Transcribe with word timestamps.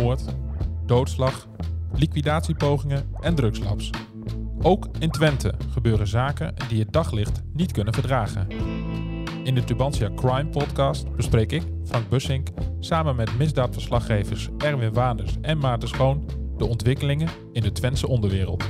Moord, 0.00 0.24
doodslag, 0.86 1.48
liquidatiepogingen 1.92 3.10
en 3.20 3.34
drugslabs. 3.34 3.90
Ook 4.62 4.88
in 4.98 5.10
Twente 5.10 5.54
gebeuren 5.72 6.06
zaken 6.06 6.54
die 6.68 6.78
het 6.78 6.92
daglicht 6.92 7.42
niet 7.52 7.72
kunnen 7.72 7.94
verdragen. 7.94 8.46
In 9.44 9.54
de 9.54 9.64
Tubantia 9.64 10.10
Crime 10.14 10.48
Podcast 10.48 11.16
bespreek 11.16 11.52
ik, 11.52 11.62
Frank 11.84 12.08
Bussink, 12.08 12.48
samen 12.80 13.16
met 13.16 13.38
misdaadverslaggevers 13.38 14.48
Erwin 14.58 14.92
Waanders 14.92 15.34
en 15.40 15.58
Maarten 15.58 15.88
Schoon 15.88 16.24
de 16.56 16.66
ontwikkelingen 16.66 17.28
in 17.52 17.62
de 17.62 17.72
Twentse 17.72 18.08
onderwereld. 18.08 18.64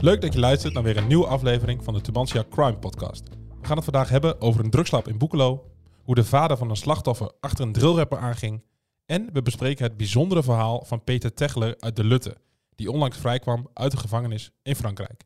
Leuk 0.00 0.20
dat 0.20 0.32
je 0.32 0.40
luistert 0.40 0.74
naar 0.74 0.82
weer 0.82 0.96
een 0.96 1.06
nieuwe 1.06 1.26
aflevering 1.26 1.84
van 1.84 1.94
de 1.94 2.00
Tubantia 2.00 2.44
Crime 2.50 2.78
Podcast. 2.78 3.43
We 3.64 3.70
gaan 3.70 3.78
het 3.78 3.90
vandaag 3.90 4.08
hebben 4.08 4.40
over 4.40 4.64
een 4.64 4.70
drugslab 4.70 5.08
in 5.08 5.18
Boekelo, 5.18 5.70
hoe 6.02 6.14
de 6.14 6.24
vader 6.24 6.56
van 6.56 6.70
een 6.70 6.76
slachtoffer 6.76 7.32
achter 7.40 7.64
een 7.64 7.72
drillrapper 7.72 8.18
aanging 8.18 8.62
en 9.06 9.32
we 9.32 9.42
bespreken 9.42 9.84
het 9.84 9.96
bijzondere 9.96 10.42
verhaal 10.42 10.84
van 10.84 11.04
Peter 11.04 11.34
Tegler 11.34 11.74
uit 11.78 11.96
de 11.96 12.04
Lutte, 12.04 12.36
die 12.74 12.90
onlangs 12.90 13.18
vrijkwam 13.18 13.68
uit 13.74 13.90
de 13.90 13.96
gevangenis 13.96 14.50
in 14.62 14.74
Frankrijk. 14.74 15.24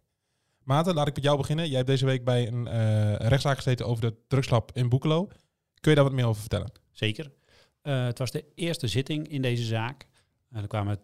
Maarten, 0.63 0.95
laat 0.95 1.07
ik 1.07 1.15
met 1.15 1.25
jou 1.25 1.37
beginnen. 1.37 1.67
Jij 1.67 1.77
hebt 1.77 1.89
deze 1.89 2.05
week 2.05 2.25
bij 2.25 2.47
een 2.47 2.67
uh, 2.67 3.15
rechtszaak 3.15 3.57
gezeten 3.57 3.87
over 3.87 4.03
de 4.03 4.15
drugslab 4.29 4.71
in 4.75 4.89
Boekelo. 4.89 5.27
Kun 5.81 5.91
je 5.91 5.95
daar 5.95 6.05
wat 6.05 6.13
meer 6.13 6.27
over 6.27 6.41
vertellen? 6.41 6.73
Zeker. 6.93 7.33
Uh, 7.83 8.05
het 8.05 8.19
was 8.19 8.31
de 8.31 8.45
eerste 8.55 8.87
zitting 8.87 9.29
in 9.29 9.43
deze 9.43 9.65
zaak. 9.65 10.07
Uh, 10.53 10.61
er 10.61 10.67
kwamen 10.67 11.01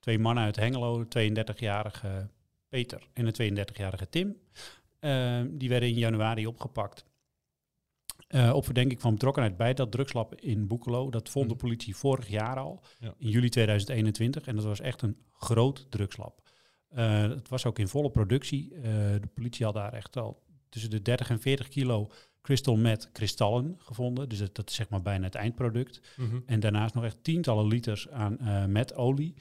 twee 0.00 0.18
mannen 0.18 0.44
uit 0.44 0.56
Hengelo, 0.56 1.06
de 1.08 1.44
32-jarige 1.44 2.28
Peter 2.68 3.08
en 3.12 3.24
de 3.24 3.66
32-jarige 3.66 4.08
Tim. 4.08 4.36
Die 5.50 5.68
werden 5.68 5.88
in 5.88 5.94
januari 5.94 6.46
opgepakt. 6.46 7.04
Uh, 8.28 8.54
op 8.54 8.64
verdenking 8.64 9.00
van 9.00 9.12
betrokkenheid 9.12 9.56
bij 9.56 9.74
dat 9.74 9.90
drugslab 9.90 10.34
in 10.34 10.66
Boekelo. 10.66 11.10
Dat 11.10 11.28
vond 11.28 11.48
de 11.48 11.54
mhm. 11.54 11.64
politie 11.64 11.96
vorig 11.96 12.28
jaar 12.28 12.58
al, 12.58 12.82
ja. 12.98 13.14
in 13.18 13.28
juli 13.28 13.48
2021. 13.48 14.46
En 14.46 14.56
dat 14.56 14.64
was 14.64 14.80
echt 14.80 15.02
een 15.02 15.16
groot 15.32 15.86
drugslab. 15.90 16.40
Uh, 16.96 17.22
het 17.22 17.48
was 17.48 17.66
ook 17.66 17.78
in 17.78 17.88
volle 17.88 18.10
productie. 18.10 18.72
Uh, 18.72 18.82
de 19.20 19.28
politie 19.34 19.64
had 19.64 19.74
daar 19.74 19.92
echt 19.92 20.16
al 20.16 20.42
tussen 20.68 20.90
de 20.90 21.02
30 21.02 21.30
en 21.30 21.40
40 21.40 21.68
kilo 21.68 22.10
crystal 22.42 22.76
met 22.76 23.12
kristallen 23.12 23.74
gevonden. 23.78 24.28
Dus 24.28 24.38
dat, 24.38 24.54
dat, 24.54 24.70
is 24.70 24.74
zeg 24.74 24.88
maar 24.88 25.02
bijna 25.02 25.24
het 25.24 25.34
eindproduct. 25.34 26.00
Mm 26.16 26.30
-hmm. 26.30 26.42
En 26.46 26.60
daarnaast 26.60 26.94
nog 26.94 27.04
echt 27.04 27.24
tientallen 27.24 27.66
liters 27.66 28.08
aan 28.08 28.38
metolie. 28.72 29.34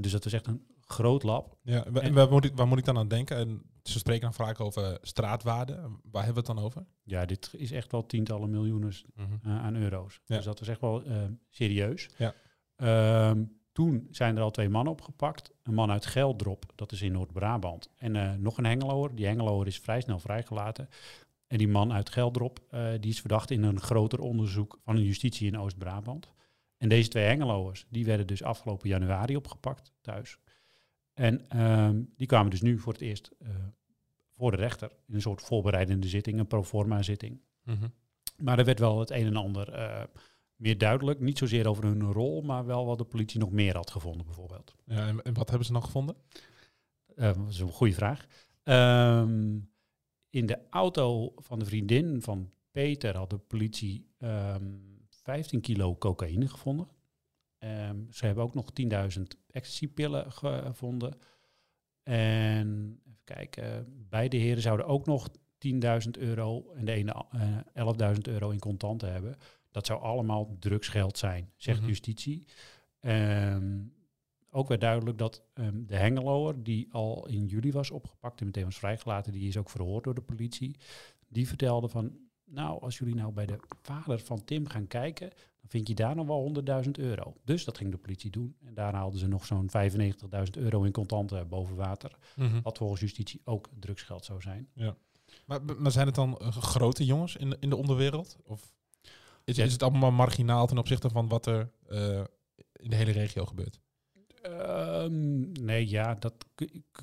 dus 0.00 0.12
dat 0.12 0.24
was 0.24 0.32
echt 0.32 0.46
een 0.46 0.62
groot 0.92 1.22
lab. 1.22 1.56
Ja, 1.62 1.84
en, 1.84 2.12
waar, 2.12 2.30
moet 2.30 2.44
ik, 2.44 2.52
waar 2.54 2.66
moet 2.66 2.78
ik 2.78 2.84
dan 2.84 2.98
aan 2.98 3.08
denken? 3.08 3.36
En 3.36 3.62
ze 3.82 3.98
spreken 3.98 4.22
dan 4.22 4.34
vaak 4.34 4.60
over 4.60 4.98
straatwaarde. 5.02 5.74
Waar 6.10 6.24
hebben 6.24 6.42
we 6.44 6.48
het 6.48 6.56
dan 6.58 6.64
over? 6.64 6.84
Ja, 7.02 7.24
dit 7.24 7.50
is 7.56 7.72
echt 7.72 7.92
wel 7.92 8.06
tientallen 8.06 8.50
miljoenen 8.50 8.92
mm 9.14 9.40
aan 9.44 9.76
euro's. 9.76 10.20
Ja. 10.24 10.36
Dus 10.36 10.44
dat 10.44 10.60
is 10.60 10.68
echt 10.68 10.80
wel 10.80 11.06
uh, 11.06 11.16
serieus. 11.50 12.08
Ja. 12.16 12.34
Um, 13.30 13.60
toen 13.72 14.06
zijn 14.10 14.36
er 14.36 14.42
al 14.42 14.50
twee 14.50 14.68
mannen 14.68 14.92
opgepakt. 14.92 15.52
Een 15.62 15.74
man 15.74 15.90
uit 15.90 16.06
Geldrop, 16.06 16.64
dat 16.74 16.92
is 16.92 17.02
in 17.02 17.12
Noord-Brabant. 17.12 17.90
En 17.96 18.14
uh, 18.14 18.32
nog 18.32 18.58
een 18.58 18.64
Hengeloer. 18.64 19.14
Die 19.14 19.26
Hengeloer 19.26 19.66
is 19.66 19.78
vrij 19.78 20.00
snel 20.00 20.18
vrijgelaten. 20.18 20.88
En 21.46 21.58
die 21.58 21.68
man 21.68 21.92
uit 21.92 22.10
Geldrop, 22.10 22.60
uh, 22.70 22.90
die 23.00 23.10
is 23.10 23.20
verdacht 23.20 23.50
in 23.50 23.62
een 23.62 23.80
groter 23.80 24.20
onderzoek 24.20 24.78
van 24.84 24.96
een 24.96 25.04
justitie 25.04 25.46
in 25.46 25.58
Oost-Brabant. 25.58 26.32
En 26.76 26.88
deze 26.88 27.08
twee 27.08 27.24
Hengeloers, 27.24 27.86
die 27.88 28.04
werden 28.04 28.26
dus 28.26 28.42
afgelopen 28.42 28.88
januari 28.88 29.36
opgepakt 29.36 29.92
thuis. 30.00 30.38
En 31.14 31.60
um, 31.62 32.12
die 32.16 32.26
kwamen 32.26 32.50
dus 32.50 32.62
nu 32.62 32.78
voor 32.78 32.92
het 32.92 33.02
eerst 33.02 33.30
uh, 33.42 33.48
voor 34.30 34.50
de 34.50 34.56
rechter 34.56 34.90
in 35.06 35.14
een 35.14 35.20
soort 35.20 35.42
voorbereidende 35.42 36.08
zitting, 36.08 36.38
een 36.38 36.46
proforma 36.46 37.02
zitting. 37.02 37.40
Mm 37.64 37.74
-hmm. 37.74 37.92
Maar 38.36 38.58
er 38.58 38.64
werd 38.64 38.78
wel 38.78 38.98
het 38.98 39.10
een 39.10 39.26
en 39.26 39.36
ander 39.36 39.78
uh, 39.78 40.02
meer 40.56 40.78
duidelijk. 40.78 41.20
Niet 41.20 41.38
zozeer 41.38 41.68
over 41.68 41.84
hun 41.84 42.02
rol, 42.02 42.42
maar 42.42 42.66
wel 42.66 42.86
wat 42.86 42.98
de 42.98 43.04
politie 43.04 43.40
nog 43.40 43.50
meer 43.50 43.74
had 43.76 43.90
gevonden 43.90 44.26
bijvoorbeeld. 44.26 44.74
Ja, 44.84 45.06
en, 45.06 45.22
en 45.22 45.34
wat 45.34 45.48
hebben 45.48 45.66
ze 45.66 45.72
nog 45.72 45.84
gevonden? 45.84 46.16
Uh, 47.16 47.24
dat 47.24 47.48
is 47.48 47.60
een 47.60 47.68
goede 47.68 47.94
vraag. 47.94 48.26
Um, 48.64 49.70
in 50.30 50.46
de 50.46 50.58
auto 50.70 51.32
van 51.36 51.58
de 51.58 51.64
vriendin 51.64 52.22
van 52.22 52.50
Peter 52.70 53.16
had 53.16 53.30
de 53.30 53.38
politie 53.38 54.06
um, 54.18 54.28
ehm, 54.28 54.64
15 55.08 55.60
kilo 55.60 55.96
cocaïne 55.96 56.48
gevonden. 56.48 56.88
Um, 57.64 58.06
ze 58.10 58.26
hebben 58.26 58.44
ook 58.44 58.54
nog 58.54 58.70
10.000 59.18 59.22
ecstasy-pillen 59.50 60.32
gevonden. 60.32 61.18
En 62.02 63.00
even 63.06 63.24
kijken, 63.24 63.86
beide 64.08 64.36
heren 64.36 64.62
zouden 64.62 64.86
ook 64.86 65.06
nog 65.06 65.28
10.000 65.66 66.10
euro 66.18 66.72
en 66.72 66.84
de 66.84 66.92
ene 66.92 67.24
uh, 67.34 67.58
eh, 67.72 68.14
11.000 68.14 68.20
euro 68.22 68.50
in 68.50 68.58
contanten 68.58 69.12
hebben. 69.12 69.36
Dat 69.70 69.86
zou 69.86 70.02
allemaal 70.02 70.56
drugsgeld 70.58 71.18
zijn, 71.18 71.52
zegt 71.56 71.76
mm 71.76 71.84
-hmm. 71.84 71.92
justitie. 71.92 72.46
Um, 73.00 73.94
ook 74.50 74.68
werd 74.68 74.80
duidelijk 74.80 75.18
dat 75.18 75.42
um, 75.54 75.86
de 75.86 75.96
Hengeloer, 75.96 76.62
die 76.62 76.88
al 76.92 77.28
in 77.28 77.46
juli 77.46 77.72
was 77.72 77.90
opgepakt 77.90 78.40
en 78.40 78.46
meteen 78.46 78.64
was 78.64 78.78
vrijgelaten, 78.78 79.32
die 79.32 79.48
is 79.48 79.56
ook 79.56 79.70
verhoord 79.70 80.04
door 80.04 80.14
de 80.14 80.20
politie. 80.20 80.76
Die 81.28 81.48
vertelde 81.48 81.88
van, 81.88 82.18
nou, 82.44 82.80
als 82.80 82.98
jullie 82.98 83.14
nou 83.14 83.32
bij 83.32 83.46
de 83.46 83.58
vader 83.82 84.20
van 84.20 84.44
Tim 84.44 84.68
gaan 84.68 84.86
kijken, 84.86 85.30
dan 85.62 85.70
vind 85.70 85.88
je 85.88 85.94
daar 85.94 86.14
nog 86.14 86.26
wel 86.26 86.52
100.000 86.84 86.90
euro. 86.90 87.36
Dus 87.44 87.64
dat 87.64 87.76
ging 87.76 87.90
de 87.90 87.96
politie 87.96 88.30
doen. 88.30 88.56
En 88.64 88.74
daar 88.74 88.94
haalden 88.94 89.18
ze 89.18 89.28
nog 89.28 89.46
zo'n 89.46 89.70
95.000 89.70 90.10
euro 90.52 90.82
in 90.82 90.92
contanten 90.92 91.48
boven 91.48 91.76
water. 91.76 92.16
Mm 92.36 92.62
Wat 92.62 92.78
volgens 92.78 93.00
justitie 93.00 93.40
ook 93.44 93.68
drugsgeld 93.78 94.24
zou 94.24 94.40
zijn. 94.40 94.68
Ja. 94.74 94.96
Maar, 95.46 95.64
maar 95.64 95.92
zijn 95.92 96.06
het 96.06 96.14
dan 96.14 96.38
uh, 96.42 96.48
grote 96.48 97.04
jongens 97.04 97.36
in 97.36 97.50
de, 97.50 97.56
in 97.60 97.68
de 97.68 97.76
onderwereld? 97.76 98.36
Of 98.44 98.74
is, 99.44 99.58
is 99.58 99.72
het 99.72 99.82
allemaal 99.82 100.10
marginaal 100.10 100.66
ten 100.66 100.78
opzichte 100.78 101.10
van 101.10 101.28
wat 101.28 101.46
er 101.46 101.70
uh, 101.88 102.20
in 102.72 102.90
de 102.90 102.96
hele 102.96 103.12
regio 103.12 103.44
gebeurt? 103.44 103.80
Um, 104.46 105.52
nee, 105.52 105.88
ja, 105.88 106.14
dat 106.14 106.34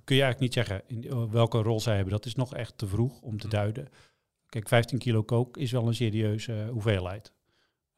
kun 0.03 0.15
je 0.15 0.21
eigenlijk 0.21 0.39
niet 0.39 0.53
zeggen. 0.53 0.81
In 0.87 1.29
welke 1.29 1.61
rol 1.61 1.79
zij 1.79 1.95
hebben, 1.95 2.13
dat 2.13 2.25
is 2.25 2.35
nog 2.35 2.55
echt 2.55 2.77
te 2.77 2.87
vroeg 2.87 3.21
om 3.21 3.37
te 3.37 3.45
mm. 3.45 3.51
duiden. 3.51 3.87
Kijk, 4.45 4.67
15 4.67 4.97
kilo 4.97 5.23
kook 5.23 5.57
is 5.57 5.71
wel 5.71 5.87
een 5.87 5.95
serieuze 5.95 6.67
hoeveelheid. 6.71 7.33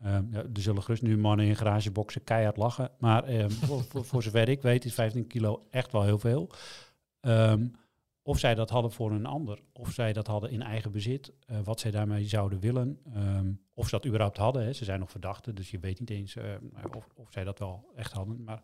Um, 0.06 0.28
ja, 0.32 0.40
er 0.40 0.62
zullen 0.62 0.84
gerust 0.84 1.02
nu 1.02 1.18
mannen 1.18 1.46
in 1.46 1.56
garageboxen 1.56 2.24
keihard 2.24 2.58
lachen. 2.58 2.92
Maar 3.00 3.30
um, 3.30 3.52
voor, 3.68 3.84
voor, 3.84 4.06
voor, 4.06 4.24
zover 4.24 4.50
ik 4.50 4.62
weet 4.62 4.86
is 4.86 4.94
15 4.94 5.28
kilo 5.28 5.68
echt 5.70 5.92
wel 5.92 6.04
heel 6.04 6.20
veel. 6.20 6.50
Um, 7.22 7.72
of 8.24 8.40
zij 8.40 8.56
dat 8.56 8.70
hadden 8.70 8.92
voor 8.92 9.12
een 9.12 9.26
ander, 9.26 9.60
of 9.74 9.92
zij 9.92 10.14
dat 10.14 10.28
hadden 10.28 10.52
in 10.52 10.62
eigen 10.62 10.92
bezit, 10.92 11.32
uh, 11.48 11.58
wat 11.64 11.80
zij 11.80 11.92
daarmee 11.92 12.28
zouden 12.28 12.60
willen, 12.60 13.00
of 13.74 13.86
ze 13.86 13.92
dat 13.92 14.06
überhaupt 14.06 14.38
hadden. 14.38 14.64
Hè. 14.64 14.74
Ze 14.74 14.86
zijn 14.86 15.00
nog 15.00 15.12
verdachten, 15.12 15.56
dus 15.56 15.72
je 15.72 15.80
weet 15.80 16.00
niet 16.00 16.10
eens 16.10 16.36
uh, 16.36 16.44
of, 16.96 17.08
of, 17.16 17.28
zij 17.30 17.44
dat 17.44 17.60
wel 17.60 17.92
echt 17.96 18.12
hadden. 18.12 18.44
Maar 18.44 18.62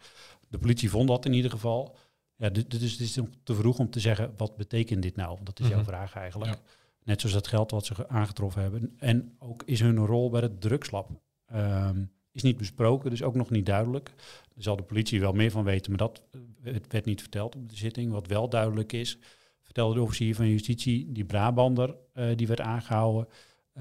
de 0.49 0.57
politie 0.57 0.89
vond 0.89 1.07
dat 1.07 1.25
in 1.25 1.33
ieder 1.33 1.51
geval. 1.51 1.95
Ja, 2.35 2.49
dus 2.49 2.91
het 2.91 2.99
is 2.99 3.15
nog 3.15 3.27
te 3.43 3.55
vroeg 3.55 3.79
om 3.79 3.89
te 3.89 3.99
zeggen, 3.99 4.33
wat 4.37 4.55
betekent 4.55 5.01
dit 5.01 5.15
nou? 5.15 5.37
Dat 5.43 5.59
is 5.59 5.65
mm 5.65 5.71
-hmm. 5.71 5.81
jouw 5.81 5.91
mhm. 5.91 5.95
vraag 5.95 6.15
eigenlijk. 6.15 6.51
Ja. 6.51 6.59
Net 7.03 7.21
zoals 7.21 7.35
het 7.35 7.47
geld 7.47 7.71
wat 7.71 7.85
ze 7.85 8.07
aangetroffen 8.09 8.61
hebben. 8.61 8.95
En 8.97 9.35
ook 9.39 9.63
is 9.63 9.79
hun 9.79 10.05
rol 10.05 10.29
bij 10.29 10.41
het 10.41 10.61
drugslab 10.61 11.09
um, 11.53 12.11
is 12.31 12.43
niet 12.43 12.57
besproken, 12.57 13.09
dus 13.09 13.23
ook 13.23 13.35
nog 13.35 13.49
niet 13.49 13.65
duidelijk. 13.65 14.13
Daar 14.15 14.63
zal 14.63 14.75
de 14.75 14.83
politie 14.83 15.19
wel 15.19 15.33
meer 15.33 15.51
van 15.51 15.63
weten, 15.63 15.91
maar 15.91 15.99
dat 15.99 16.23
het 16.61 16.85
werd 16.89 17.05
niet 17.05 17.21
verteld 17.21 17.55
op 17.55 17.69
de 17.69 17.75
zitting. 17.75 18.11
Wat 18.11 18.27
wel 18.27 18.49
duidelijk 18.49 18.93
is, 18.93 19.17
vertelde 19.61 19.95
de 19.95 20.01
officier 20.01 20.35
van 20.35 20.49
justitie, 20.49 21.11
die 21.11 21.25
Brabander, 21.25 21.95
uh, 22.13 22.25
die 22.35 22.47
werd 22.47 22.61
aangehouden. 22.61 23.27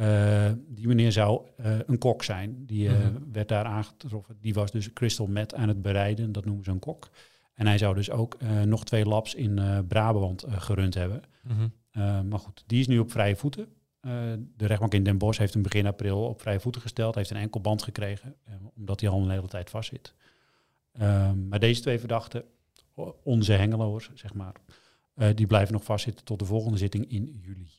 Uh, 0.00 0.50
die 0.69 0.87
meneer 0.87 1.12
zou 1.12 1.47
uh, 1.60 1.78
een 1.87 1.99
kok 1.99 2.22
zijn. 2.22 2.66
Die 2.66 2.88
mm 2.88 2.94
-hmm. 2.94 3.32
werd 3.32 3.49
daar 3.49 3.65
aangetroffen. 3.65 4.37
Die 4.41 4.54
was 4.54 4.71
dus 4.71 4.93
crystal 4.93 5.27
meth 5.27 5.54
aan 5.54 5.69
het 5.69 5.83
bereiden, 5.83 6.33
dat 6.33 6.44
noemen 6.44 6.65
ze 6.65 6.71
een 6.71 6.78
kok. 6.78 7.10
En 7.54 7.66
hij 7.66 7.78
zou 7.78 7.94
dus 7.94 8.10
ook 8.10 8.37
nog 8.65 8.84
twee 8.84 9.04
labs 9.04 9.34
in 9.34 9.84
Brabant 9.88 10.44
gerund 10.48 10.94
hebben. 10.94 11.22
Mm 11.43 11.56
-hmm. 11.56 11.72
Uh, 11.97 12.21
maar 12.21 12.38
goed, 12.38 12.65
die 12.66 12.81
is 12.81 12.87
nu 12.87 12.98
op 12.98 13.10
vrije 13.10 13.37
voeten. 13.37 13.69
Uh, 14.06 14.12
de 14.56 14.66
rechtbank 14.66 14.94
in 14.94 15.04
Den 15.04 15.18
Bosch 15.18 15.38
heeft 15.38 15.53
hem 15.53 15.62
begin 15.62 15.86
april 15.86 16.24
op 16.24 16.41
vrije 16.41 16.60
voeten 16.60 16.80
gesteld. 16.80 17.14
Heeft 17.14 17.30
een 17.30 17.36
enkel 17.36 17.60
band 17.60 17.82
gekregen, 17.82 18.34
uh, 18.48 18.54
omdat 18.76 19.00
hij 19.00 19.10
al 19.10 19.22
een 19.22 19.30
hele 19.30 19.48
tijd 19.48 19.70
vastzit. 19.70 20.14
maar 21.48 21.58
deze 21.58 21.80
twee 21.80 21.98
verdachten, 21.98 22.44
onze 23.22 23.53
hengeloers, 23.53 24.10
zeg 24.14 24.34
maar, 24.34 24.54
die 25.34 25.47
blijven 25.47 25.72
nog 25.72 25.84
vastzitten 25.84 26.24
tot 26.24 26.38
de 26.38 26.44
volgende 26.44 26.78
zitting 26.78 27.10
in 27.10 27.38
juli. 27.42 27.70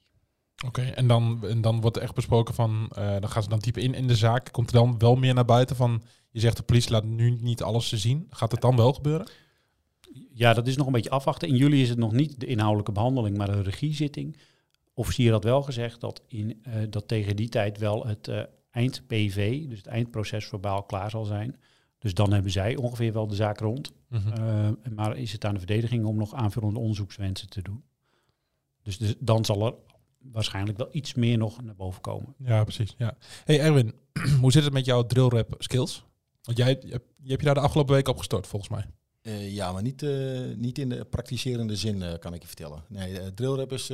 Oké, 0.65 0.67
okay, 0.67 0.91
en, 0.93 1.07
dan, 1.07 1.47
en 1.47 1.61
dan 1.61 1.81
wordt 1.81 1.97
er 1.97 2.03
echt 2.03 2.15
besproken 2.15 2.53
van, 2.53 2.91
dan 2.93 3.29
gaan 3.29 3.43
ze 3.43 3.49
dan 3.49 3.59
dieper 3.59 3.83
in 3.83 3.93
in 3.93 4.07
de 4.07 4.15
zaak. 4.15 4.51
Komt 4.51 4.67
er 4.67 4.75
dan 4.75 4.97
wel 4.97 5.15
meer 5.15 5.33
naar 5.33 5.45
buiten 5.45 5.75
van, 5.75 6.03
je 6.31 6.39
zegt 6.39 6.57
de 6.57 6.63
politie 6.63 6.91
laat 6.91 7.03
nu 7.03 7.29
niet 7.29 7.63
alles 7.63 7.89
te 7.89 7.97
zien. 7.97 8.27
Gaat 8.29 8.51
het 8.51 8.61
dan 8.61 8.75
wel 8.75 8.93
gebeuren? 8.93 9.27
ja, 10.37 10.53
dat 10.53 10.67
is 10.67 10.77
nog 10.77 10.85
een 10.85 10.93
beetje 10.93 11.09
afwachten. 11.09 11.47
In 11.47 11.55
juli 11.55 11.81
is 11.81 11.89
het 11.89 11.97
nog 11.97 12.11
niet 12.11 12.39
de 12.39 12.45
inhoudelijke 12.45 12.91
behandeling, 12.91 13.37
maar 13.37 13.49
een 13.49 13.63
regiezitting. 13.63 14.37
Officier 14.97 15.31
had 15.31 15.43
wel 15.43 15.61
gezegd 15.61 16.01
dat, 16.01 16.21
in, 16.27 16.61
uh, 16.67 16.73
dat 16.89 17.07
tegen 17.07 17.35
die 17.35 17.49
tijd 17.49 17.77
wel 17.77 18.07
het 18.07 18.27
uh, 18.27 18.41
eind-PV, 18.71 19.67
dus 19.67 19.77
het 19.77 19.87
eindproces 19.87 20.45
verbaal, 20.45 20.83
klaar 20.83 21.09
zal 21.09 21.25
zijn. 21.25 21.55
Dus 21.97 22.13
dan 22.13 22.33
hebben 22.33 22.51
zij 22.51 22.75
ongeveer 22.75 23.13
wel 23.13 23.27
de 23.27 23.35
zaak 23.35 23.59
rond. 23.59 23.91
Mm 24.09 24.19
-hmm. 24.19 24.77
uh, 24.85 24.93
maar 24.95 25.17
is 25.17 25.31
het 25.31 25.45
aan 25.45 25.53
de 25.53 25.59
verdediging 25.59 26.05
om 26.05 26.17
nog 26.17 26.33
aanvullende 26.33 26.79
onderzoekswensen 26.79 27.49
te 27.49 27.61
doen. 27.61 27.83
Dus, 28.83 28.97
dus 28.97 29.15
dan 29.19 29.45
zal 29.45 29.65
er 29.65 29.73
waarschijnlijk 30.17 30.77
wel 30.77 30.89
iets 30.91 31.13
meer 31.13 31.37
nog 31.37 31.63
naar 31.63 31.75
boven 31.75 32.01
komen. 32.01 32.35
Ja, 32.37 32.63
precies. 32.63 32.95
Ja. 32.97 33.17
Hey 33.43 33.59
Erwin, 33.59 33.93
hoe 34.41 34.51
zit 34.51 34.63
het 34.63 34.73
met 34.73 34.85
jouw 34.85 35.03
drillrap 35.03 35.55
skills? 35.57 36.05
Want 36.41 36.57
jij 36.57 36.77
je 36.81 36.91
hebt 36.91 37.05
je 37.23 37.37
daar 37.37 37.53
de 37.53 37.59
afgelopen 37.59 37.93
week 37.93 38.07
op 38.07 38.17
gestort, 38.17 38.47
volgens 38.47 38.71
mij. 38.71 38.85
Uh, 39.27 39.53
ja, 39.53 39.71
maar 39.71 39.81
niet, 39.81 40.01
uh, 40.01 40.55
niet 40.55 40.77
in 40.77 40.89
de 40.89 41.05
praktiserende 41.05 41.75
zin, 41.75 42.01
uh, 42.01 42.13
kan 42.19 42.33
ik 42.33 42.41
je 42.41 42.47
vertellen. 42.47 42.83
Nee, 42.87 43.33
drillrap 43.33 43.71
is, 43.71 43.89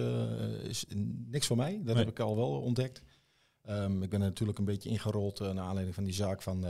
is 0.63 0.85
niks 1.29 1.47
voor 1.47 1.57
mij. 1.57 1.71
Dat 1.83 1.95
nee. 1.95 2.03
heb 2.03 2.13
ik 2.13 2.19
al 2.19 2.35
wel 2.35 2.49
ontdekt. 2.49 3.01
Um, 3.69 4.03
ik 4.03 4.09
ben 4.09 4.21
er 4.21 4.27
natuurlijk 4.27 4.59
een 4.59 4.65
beetje 4.65 4.89
ingerold 4.89 5.39
naar 5.39 5.59
aanleiding 5.59 5.95
van 5.95 6.03
die 6.03 6.13
zaak 6.13 6.41
van, 6.41 6.65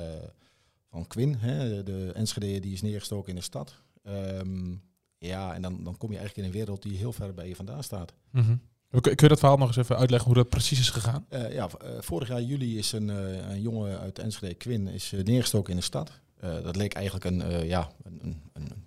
van 0.90 1.08
Quinn. 1.08 1.36
Hè, 1.36 1.84
de 1.84 2.12
Enschede 2.14 2.60
die 2.60 2.74
is 2.74 2.82
neergestoken 2.82 3.30
in 3.30 3.36
de 3.36 3.42
stad. 3.42 3.76
Um, 4.04 4.82
ja, 5.18 5.54
en 5.54 5.62
dan, 5.62 5.84
dan 5.84 5.98
kom 5.98 6.12
je 6.12 6.18
eigenlijk 6.18 6.48
in 6.48 6.54
een 6.54 6.60
wereld 6.60 6.82
die 6.82 6.98
heel 6.98 7.14
ver 7.14 7.34
bij 7.34 7.48
je 7.48 7.56
vandaan 7.56 7.84
staat. 7.84 8.14
Mm 8.32 8.42
-hmm. 8.42 8.62
Kun 9.02 9.14
je 9.16 9.28
dat 9.28 9.40
verhaal 9.40 9.58
nog 9.58 9.68
eens 9.68 9.78
even 9.78 9.98
uitleggen 9.98 10.28
hoe 10.28 10.38
dat 10.38 10.50
precies 10.50 10.80
is 10.80 10.90
gegaan? 10.90 11.26
ja, 11.30 11.70
vorig 12.00 12.28
jaar 12.28 12.42
juli 12.42 12.78
is 12.78 12.92
een, 12.92 13.08
een 13.52 13.62
jongen 13.62 14.00
uit 14.00 14.20
Enschede, 14.20 14.54
Quinn, 14.54 14.88
is 14.88 15.14
neergestoken 15.24 15.72
in 15.72 15.78
de 15.78 15.84
stad. 15.84 16.22
Uh, 16.44 16.64
dat 16.64 16.76
leek 16.76 16.94
eigenlijk 16.94 17.26
een, 17.26 17.52
uh, 17.52 17.68
ja, 17.68 17.90
een, 18.04 18.20
een, 18.24 18.42
een 18.54 18.84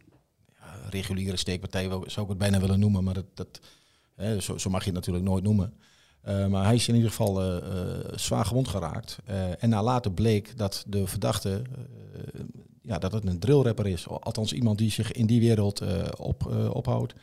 reguliere 0.90 1.36
steekpartij, 1.36 1.88
zou 1.88 2.20
ik 2.22 2.28
het 2.28 2.38
bijna 2.38 2.60
willen 2.60 2.80
noemen. 2.80 3.04
Maar 3.04 3.14
dat, 3.14 3.26
dat, 3.34 3.60
zo, 4.42 4.58
zo, 4.58 4.70
mag 4.70 4.80
je 4.80 4.86
het 4.86 4.98
natuurlijk 4.98 5.24
nooit 5.24 5.44
noemen. 5.44 5.74
Uh, 6.28 6.46
maar 6.46 6.64
hij 6.64 6.74
is 6.74 6.88
in 6.88 6.94
ieder 6.94 7.10
geval 7.10 7.62
zwaar 8.14 8.44
gewond 8.44 8.68
geraakt. 8.68 9.18
en 9.58 9.68
na 9.68 9.82
later 9.82 10.12
bleek 10.12 10.58
dat 10.58 10.84
de 10.86 11.06
verdachte 11.06 11.62
ja, 12.82 12.98
dat 12.98 13.12
het 13.12 13.26
een 13.26 13.38
drillrapper 13.38 13.86
is. 13.86 14.08
Althans 14.08 14.52
iemand 14.52 14.78
die 14.78 14.90
zich 14.90 15.12
in 15.12 15.26
die 15.26 15.40
wereld 15.40 15.82
op, 16.16 16.46
ophoudt. 16.72 17.14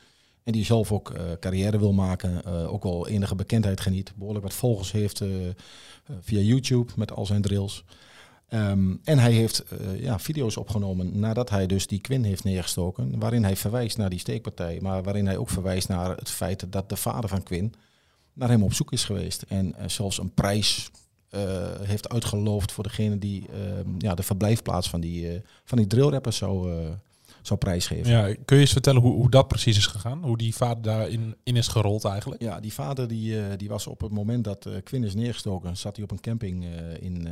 En 0.44 0.52
die 0.52 0.66
zelf 0.66 0.92
ook 0.92 1.14
carrière 1.40 1.80
wil 1.80 1.94
maken. 1.94 2.46
ook 2.68 2.84
wel 2.84 3.08
enige 3.08 3.36
bekendheid 3.36 3.82
geniet. 3.82 4.14
Behoorlijk 4.16 4.46
wat 4.46 4.54
volgers 4.54 4.92
heeft 4.92 5.24
via 6.22 6.40
YouTube 6.40 6.92
met 6.96 7.12
al 7.12 7.26
zijn 7.26 7.42
drills. 7.42 7.84
Um, 8.54 9.00
en 9.04 9.20
hij 9.20 9.32
heeft 9.32 9.64
uh, 9.82 10.02
ja, 10.02 10.20
video's 10.20 10.58
opgenomen 10.58 11.20
nadat 11.20 11.50
hij 11.50 11.66
dus 11.66 11.88
die 11.88 12.02
Quinn 12.02 12.24
heeft 12.24 12.44
neergestoken, 12.44 13.20
waarin 13.20 13.44
hij 13.44 13.56
verwijst 13.56 13.98
naar 13.98 14.10
die 14.10 14.20
steekpartij, 14.20 14.80
maar 14.82 15.04
waarin 15.04 15.26
hij 15.26 15.38
ook 15.38 15.50
verwijst 15.50 15.88
naar 15.88 16.16
het 16.16 16.30
feit 16.30 16.72
dat 16.72 16.90
de 16.90 16.96
vader 16.96 17.30
van 17.30 17.44
Quinn 17.44 17.74
naar 18.34 18.50
hem 18.50 18.64
op 18.64 18.74
zoek 18.74 18.92
is 18.92 19.04
geweest 19.04 19.42
en 19.42 19.76
uh, 19.80 19.88
zelfs 19.88 20.18
een 20.18 20.34
prijs 20.34 20.92
uh, 21.30 21.42
heeft 21.82 22.10
uitgeloofd 22.10 22.72
voor 22.72 22.84
degene 22.84 23.18
die 23.18 23.46
ja, 23.98 24.16
de 24.16 24.24
verblijfplaats 24.24 24.90
van 24.90 25.02
die, 25.02 25.42
van 25.64 25.78
die 25.78 25.88
drillrapper 25.88 26.34
zou, 26.34 26.72
zou 27.48 27.60
prijsgeven. 27.60 28.12
Ja, 28.12 28.36
kun 28.46 28.56
je 28.56 28.62
eens 28.62 28.72
vertellen 28.72 29.02
hoe, 29.02 29.14
hoe 29.14 29.30
dat 29.30 29.48
precies 29.48 29.78
is 29.78 29.88
gegaan? 29.88 30.24
Hoe 30.24 30.38
die 30.38 30.56
vader 30.56 30.84
daarin 30.84 31.36
in 31.44 31.56
is 31.56 31.68
gerold 31.68 32.06
eigenlijk? 32.06 32.42
Ja, 32.42 32.60
die 32.60 32.74
vader 32.74 33.08
die, 33.08 33.34
uh, 33.34 33.46
die 33.58 33.70
was 33.70 33.88
op 33.88 34.02
het 34.02 34.12
moment 34.12 34.44
dat 34.44 34.66
uh, 34.66 34.74
Quinn 34.84 35.04
is 35.04 35.14
neergestoken, 35.14 35.78
zat 35.78 35.96
hij 35.96 36.06
op 36.06 36.12
een 36.12 36.20
camping 36.20 36.64
uh, 36.64 36.94
in, 37.00 37.28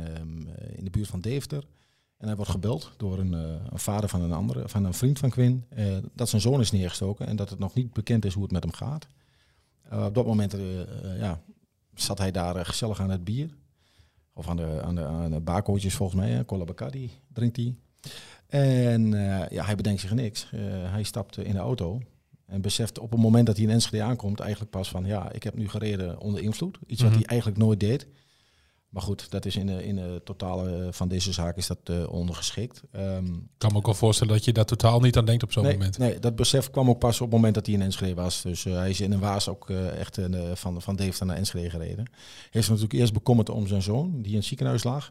in 0.76 0.84
de 0.84 0.90
buurt 0.90 1.08
van 1.08 1.20
Deventer. 1.20 1.64
En 2.16 2.26
hij 2.26 2.36
wordt 2.36 2.50
gebeld 2.50 2.92
door 2.96 3.18
een, 3.18 3.32
een 3.32 3.78
vader 3.78 4.08
van 4.08 4.22
een 4.22 4.32
andere, 4.32 4.68
van 4.68 4.84
een 4.84 4.94
vriend 4.94 5.18
van 5.18 5.30
Quinn, 5.30 5.64
dat 6.14 6.28
zijn 6.28 6.42
zoon 6.42 6.60
is 6.60 6.70
neergestoken 6.70 7.26
en 7.26 7.36
dat 7.36 7.50
het 7.50 7.58
nog 7.58 7.74
niet 7.74 7.92
bekend 7.92 8.24
is 8.24 8.34
hoe 8.34 8.42
het 8.42 8.52
met 8.52 8.62
hem 8.62 8.72
gaat. 8.72 9.06
op 10.06 10.14
dat 10.14 10.26
moment 10.26 10.56
ja, 11.18 11.40
zat 11.94 12.18
hij 12.18 12.30
daar 12.30 12.66
gezellig 12.66 13.00
aan 13.00 13.10
het 13.10 13.24
bier. 13.24 13.50
Of 14.32 14.48
aan 14.48 14.56
de, 14.56 14.80
aan 14.82 14.94
de, 14.94 15.04
aan 15.04 15.30
de 15.30 15.90
volgens 15.90 16.20
mij, 16.20 16.44
Cola 16.44 16.64
Bacardi 16.64 17.10
drinkt 17.32 17.56
hij. 17.56 17.74
En 18.52 19.12
uh, 19.12 19.48
ja, 19.48 19.64
hij 19.64 19.74
bedenkt 19.74 20.00
zich 20.00 20.14
niks. 20.14 20.50
Uh, 20.54 20.60
hij 20.92 21.02
stapt 21.02 21.38
in 21.38 21.52
de 21.52 21.58
auto 21.58 22.00
en 22.46 22.60
beseft 22.60 22.98
op 22.98 23.10
het 23.10 23.20
moment 23.20 23.46
dat 23.46 23.56
hij 23.56 23.64
in 23.64 23.70
Enschede 23.70 24.02
aankomt 24.02 24.40
eigenlijk 24.40 24.70
pas 24.70 24.88
van 24.88 25.04
ja, 25.04 25.30
ik 25.32 25.42
heb 25.42 25.54
nu 25.54 25.68
gereden 25.68 26.18
onder 26.18 26.42
invloed. 26.42 26.78
Iets 26.86 27.00
wat 27.00 27.10
mm 27.10 27.16
-hmm. 27.16 27.22
hij 27.22 27.30
eigenlijk 27.30 27.60
nooit 27.60 27.80
deed. 27.80 28.06
Maar 28.88 29.02
goed, 29.02 29.30
dat 29.30 29.44
is 29.44 29.56
in 29.56 29.66
de, 29.66 29.84
in 29.84 29.96
de 29.96 30.20
totale 30.24 30.88
van 30.90 31.08
deze 31.08 31.32
zaak 31.32 31.56
is 31.56 31.66
dat 31.66 31.78
uh, 31.90 32.12
ondergeschikt. 32.12 32.82
Um, 32.96 33.34
ik 33.34 33.58
kan 33.58 33.72
me 33.72 33.78
ook 33.78 33.86
wel 33.86 33.94
voorstellen 33.94 34.32
dat 34.32 34.44
je 34.44 34.52
daar 34.52 34.64
totaal 34.64 35.00
niet 35.00 35.16
aan 35.16 35.24
denkt 35.24 35.42
op 35.42 35.52
zo'n 35.52 35.62
nee, 35.62 35.72
moment. 35.72 35.98
Nee, 35.98 36.18
dat 36.18 36.36
besef 36.36 36.70
kwam 36.70 36.88
ook 36.88 36.98
pas 36.98 37.20
op 37.20 37.26
het 37.26 37.34
moment 37.34 37.54
dat 37.54 37.66
hij 37.66 37.74
in 37.74 37.82
Enschede 37.82 38.14
was. 38.14 38.42
Dus 38.42 38.64
hij 38.64 38.90
is 38.90 39.00
in 39.00 39.12
een 39.12 39.20
waas 39.20 39.48
ook 39.48 39.70
echt 39.70 40.18
van, 40.54 40.82
van 40.82 40.96
Deventer 40.96 41.26
naar 41.26 41.36
Enschede 41.36 41.70
gereden. 41.70 42.04
Hij 42.04 42.50
heeft 42.50 42.68
natuurlijk 42.68 42.94
eerst 42.94 43.12
bekommerd 43.12 43.50
om 43.50 43.66
zijn 43.66 43.82
zoon, 43.82 44.22
die 44.22 44.30
in 44.30 44.38
het 44.38 44.46
ziekenhuis 44.46 44.84
lag. 44.84 45.10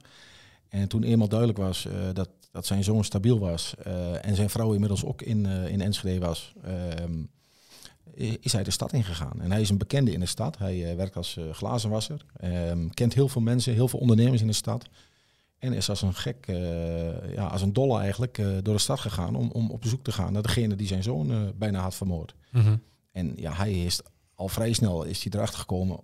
En 0.72 0.88
toen 0.88 1.04
eenmaal 1.04 1.28
duidelijk 1.28 1.60
was 1.60 1.88
dat 2.14 2.30
dat 2.52 2.66
zijn 2.66 2.84
zoon 2.84 3.04
stabiel 3.04 3.40
was 3.40 3.74
uh, 3.88 4.26
en 4.26 4.36
zijn 4.36 4.50
vrouw 4.50 4.74
inmiddels 4.74 5.06
ook 5.06 5.22
in, 5.22 5.46
uh, 5.46 5.68
in 5.68 5.82
Enschede 5.82 6.26
was, 6.26 6.54
uh, 6.66 8.36
is 8.40 8.54
hij 8.54 8.64
de 8.64 8.72
stad 8.72 8.94
ingegaan. 8.94 9.42
En 9.42 9.52
hij 9.52 9.62
is 9.62 9.70
een 9.70 9.78
bekende 9.78 10.12
in 10.12 10.20
de 10.20 10.26
stad. 10.26 10.58
Hij 10.58 10.96
werkt 10.96 11.16
als 11.16 11.40
glazenwasser, 11.52 12.26
ehm, 12.38 12.90
kent 12.90 13.14
heel 13.14 13.28
veel 13.28 13.42
mensen, 13.42 13.74
heel 13.74 13.88
veel 13.88 14.00
ondernemers 14.00 14.42
in 14.42 14.48
de 14.48 14.54
stad. 14.54 14.90
En 15.60 15.74
is 15.74 15.90
als 15.90 16.02
een 16.02 16.14
gek, 16.14 16.46
ja, 17.36 17.46
als 17.48 17.62
een 17.62 17.74
dolle 17.74 18.00
eigenlijk, 18.00 18.42
door 18.62 18.74
de 18.74 18.82
stad 18.82 19.00
gegaan 19.00 19.36
om, 19.36 19.50
om 19.52 19.72
op 19.72 19.82
bezoek 19.82 20.04
te 20.04 20.12
gaan 20.12 20.34
naar 20.34 20.42
degene 20.42 20.76
die 20.76 20.88
zijn 20.88 21.04
zoon 21.04 21.54
bijna 21.56 21.80
had 21.80 21.96
vermoord. 21.96 22.36
Mm 22.52 22.62
-hmm. 22.62 22.82
En 23.12 23.34
ja, 23.36 23.54
hij 23.54 23.74
is 23.74 24.02
al 24.36 24.48
vrij 24.48 24.74
snel 24.74 25.04
is 25.04 25.24
hij 25.24 25.32
erachter 25.36 25.60
gekomen, 25.60 26.00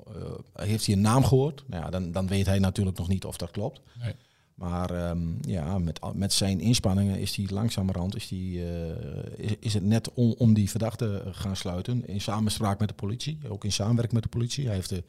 heeft 0.54 0.86
hij 0.86 0.96
een 0.96 1.02
naam 1.02 1.24
gehoord. 1.24 1.63
Nou 1.68 1.84
ja, 1.84 1.90
dan, 1.90 2.12
dan 2.12 2.28
weet 2.28 2.46
hij 2.46 2.60
natuurlijk 2.60 2.98
nog 2.98 3.08
niet 3.08 3.25
of 3.25 3.38
dat 3.38 3.52
klopt. 3.52 3.81
Nee. 4.02 4.13
Maar 4.57 5.09
um, 5.09 5.38
ja, 5.42 5.77
met, 5.77 6.00
met 6.13 6.33
zijn 6.33 6.59
inspanningen 6.59 7.19
is 7.19 7.36
hij 7.36 7.45
langzamerhand 7.50 8.15
is, 8.15 8.27
die, 8.27 8.59
uh, 8.59 9.56
is, 9.59 9.74
het 9.74 9.83
net 9.83 10.13
om, 10.13 10.36
om 10.38 10.54
die 10.54 10.69
verdachte 10.69 11.24
gaan 11.31 11.56
sluiten. 11.56 12.07
In 12.07 12.21
samenspraak 12.21 12.80
met 12.80 12.88
de 12.88 12.94
politie, 12.94 13.39
ook 13.50 13.63
in 13.63 13.71
samenwerking 13.71 14.13
met 14.13 14.24
de 14.24 14.38
politie. 14.38 14.65
Hij 14.65 14.75
heeft 14.75 14.89
de, 14.89 15.04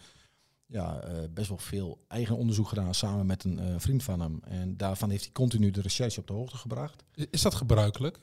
ja, 0.66 1.04
best 1.34 1.48
wel 1.48 1.58
veel 1.58 2.04
eigen 2.08 2.36
onderzoek 2.36 2.68
gedaan 2.68 2.94
samen 2.94 3.26
met 3.26 3.44
een 3.44 3.80
vriend 3.80 4.02
van 4.02 4.20
hem. 4.20 4.40
En 4.44 4.76
daarvan 4.76 5.10
heeft 5.10 5.22
hij 5.22 5.32
continu 5.32 5.70
de 5.70 5.80
recherche 5.80 6.20
op 6.20 6.26
de 6.26 6.32
hoogte 6.32 6.56
gebracht. 6.56 7.04
Is 7.30 7.42
dat 7.42 7.54
gebruikelijk? 7.54 8.18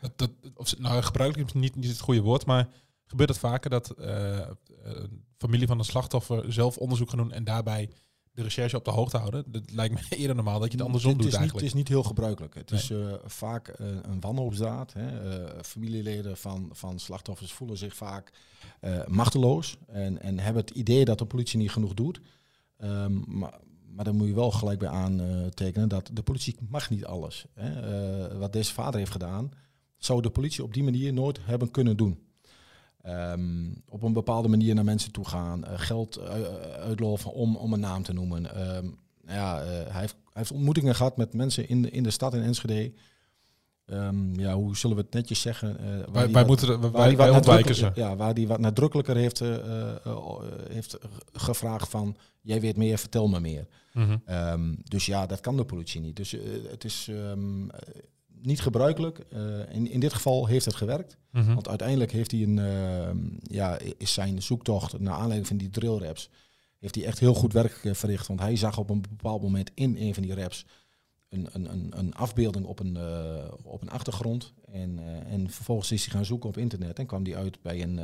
Dat, 0.00 0.18
dat, 0.18 0.30
of, 0.54 0.78
nou, 0.78 1.02
gebruikelijk 1.02 1.48
is 1.48 1.60
niet, 1.60 1.76
niet 1.76 1.90
het 1.90 2.00
goede 2.00 2.22
woord, 2.22 2.46
maar 2.46 2.68
gebeurt 3.06 3.28
het 3.28 3.38
vaker 3.38 3.70
dat 3.70 3.94
familie 5.36 5.66
van 5.66 5.78
een 5.78 5.84
slachtoffer 5.84 6.52
zelf 6.52 6.76
onderzoek 6.76 7.10
gaan 7.10 7.18
doen 7.18 7.32
en 7.32 7.44
daarbij 7.44 7.90
de 8.34 8.42
recherche 8.42 8.76
op 8.76 8.84
de 8.84 8.90
hoogte 8.90 9.16
houden. 9.16 9.44
Dat 9.46 9.70
lijkt 9.70 9.94
me 9.94 10.16
eerder 10.16 10.36
normaal 10.36 10.60
dat 10.60 10.72
je 10.72 10.76
het 10.76 10.86
andersom 10.86 11.10
het 11.10 11.20
doet 11.20 11.28
is 11.28 11.34
eigenlijk. 11.34 11.64
Niet, 11.64 11.72
het 11.72 11.80
is 11.80 11.88
niet 11.88 11.98
heel 11.98 12.08
gebruikelijk. 12.08 12.54
Het 12.54 12.70
nee. 12.70 12.80
is 12.80 12.90
uh, 12.90 13.14
vaak 13.24 13.68
uh, 13.68 13.86
een 14.02 14.20
wanhoopsdaad. 14.20 14.92
Hè. 14.92 15.40
Uh, 15.42 15.62
familieleden 15.62 16.36
van, 16.36 16.68
van 16.72 16.98
slachtoffers 16.98 17.52
voelen 17.52 17.76
zich 17.76 17.96
vaak 17.96 18.32
machteloos 19.06 19.76
en, 19.86 20.22
en 20.22 20.38
hebben 20.38 20.62
het 20.62 20.70
idee 20.70 21.04
dat 21.04 21.18
de 21.18 21.24
politie 21.24 21.58
niet 21.58 21.70
genoeg 21.70 21.94
doet. 21.94 22.20
Um, 22.78 23.24
maar, 23.26 23.58
maar 23.94 24.04
dan 24.04 24.16
moet 24.16 24.26
je 24.26 24.34
wel 24.34 24.50
gelijk 24.50 24.78
bij 24.78 24.88
aantekenen 24.88 25.88
dat 25.88 26.10
de 26.12 26.22
politie 26.22 26.56
mag 26.68 26.90
niet 26.90 27.04
alles. 27.04 27.46
Hè. 27.54 28.38
wat 28.38 28.52
deze 28.52 28.72
vader 28.72 28.98
heeft 28.98 29.12
gedaan, 29.12 29.50
zou 29.96 30.22
de 30.22 30.30
politie 30.30 30.62
op 30.62 30.74
die 30.74 30.82
manier 30.82 31.12
nooit 31.12 31.38
hebben 31.42 31.70
kunnen 31.70 31.96
doen. 31.96 32.18
Um, 33.08 33.82
op 33.88 34.02
een 34.02 34.12
bepaalde 34.12 34.48
manier 34.48 34.74
naar 34.74 34.84
mensen 34.84 35.12
toe 35.12 35.28
gaan, 35.28 35.64
uh, 35.64 35.72
geld 35.74 36.18
uh, 36.18 36.24
uitloven 36.74 37.32
om, 37.32 37.56
om 37.56 37.72
een 37.72 37.80
naam 37.80 38.02
te 38.02 38.12
noemen. 38.12 38.76
Um, 38.76 38.98
ja, 39.26 39.62
uh, 39.62 39.68
hij, 39.68 40.00
heeft, 40.00 40.14
hij 40.14 40.32
heeft 40.32 40.50
ontmoetingen 40.50 40.94
gehad 40.94 41.16
met 41.16 41.34
mensen 41.34 41.68
in 41.68 41.82
de, 41.82 41.90
in 41.90 42.02
de 42.02 42.10
stad 42.10 42.34
in 42.34 42.42
Enschede. 42.42 42.92
Um, 43.86 44.38
ja, 44.38 44.54
hoe 44.54 44.76
zullen 44.76 44.96
we 44.96 45.02
het 45.02 45.12
netjes 45.12 45.40
zeggen? 45.40 45.76
wij, 46.12 46.30
wij, 46.30 46.44
moeten, 46.44 46.80
wij, 46.80 46.90
wij, 46.90 47.16
wij 47.16 47.30
ontwijken 47.30 47.74
ze. 47.74 47.90
Ja, 47.94 48.16
waar 48.16 48.34
die 48.34 48.48
wat 48.48 48.60
nadrukkelijker 48.60 49.16
heeft, 49.16 49.42
heeft 50.68 50.98
gevraagd 51.32 51.88
van... 51.88 52.16
jij 52.40 52.60
weet 52.60 52.76
meer, 52.76 52.98
vertel 52.98 53.28
me 53.28 53.40
meer. 53.40 53.66
Mm 53.92 54.20
-hmm. 54.26 54.78
dus 54.84 55.06
ja, 55.06 55.26
dat 55.26 55.40
kan 55.40 55.56
de 55.56 55.64
politie 55.64 56.00
niet. 56.00 56.16
Dus 56.16 56.36
het 56.70 56.84
is 56.84 57.10
niet 58.42 58.60
gebruikelijk. 58.60 59.24
Uh, 59.32 59.74
in, 59.74 59.90
in 59.90 60.00
dit 60.00 60.12
geval 60.12 60.46
heeft 60.46 60.64
het 60.64 60.74
gewerkt. 60.74 61.16
Mm 61.30 61.42
-hmm. 61.42 61.54
Want 61.54 61.68
uiteindelijk 61.68 62.12
heeft 62.12 62.30
hij 62.30 62.42
een, 62.42 62.56
uh, 62.56 63.10
ja, 63.42 63.78
is 63.98 64.12
zijn 64.12 64.42
zoektocht 64.42 64.98
naar 64.98 65.14
aanleiding 65.14 65.46
van 65.46 65.56
die 65.56 65.70
drillraps, 65.70 66.30
heeft 66.78 66.94
hij 66.94 67.04
echt 67.04 67.18
heel 67.18 67.34
goed 67.34 67.52
werk 67.52 67.84
uh, 67.84 67.94
verricht. 67.94 68.26
Want 68.26 68.40
hij 68.40 68.56
zag 68.56 68.78
op 68.78 68.90
een 68.90 69.00
bepaald 69.00 69.42
moment 69.42 69.70
in 69.74 69.96
een 69.96 70.14
van 70.14 70.22
die 70.22 70.34
raps 70.34 70.66
een, 71.28 71.48
een, 71.52 71.98
een, 71.98 72.14
afbeelding 72.14 72.64
op 72.64 72.80
een, 72.80 72.98
op 73.62 73.82
een 73.82 73.90
achtergrond. 73.90 74.52
En, 74.72 74.98
en 75.26 75.50
vervolgens 75.50 75.92
is 75.92 76.04
hij 76.04 76.14
gaan 76.14 76.24
zoeken 76.24 76.48
op 76.48 76.56
internet 76.56 76.98
en 76.98 77.06
kwam 77.06 77.24
hij 77.24 77.36
uit 77.36 77.62
bij 77.62 77.82
een, 77.82 77.98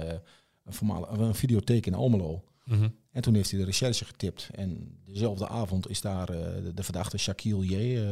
een, 0.64 0.72
formale, 0.72 1.06
een 1.06 1.34
videotheek 1.34 1.86
in 1.86 1.94
Almelo. 1.94 2.44
Mm 2.64 2.78
-hmm. 2.78 2.94
En 3.10 3.22
toen 3.22 3.34
heeft 3.34 3.50
hij 3.50 3.60
de 3.60 3.66
recherche 3.66 4.04
getipt. 4.04 4.48
En 4.54 4.98
dezelfde 5.04 5.48
avond 5.48 5.88
is 5.88 6.00
daar 6.00 6.26
de, 6.26 6.72
de, 6.74 6.82
verdachte 6.82 7.18
Shaquille 7.18 7.66
J 7.66 8.02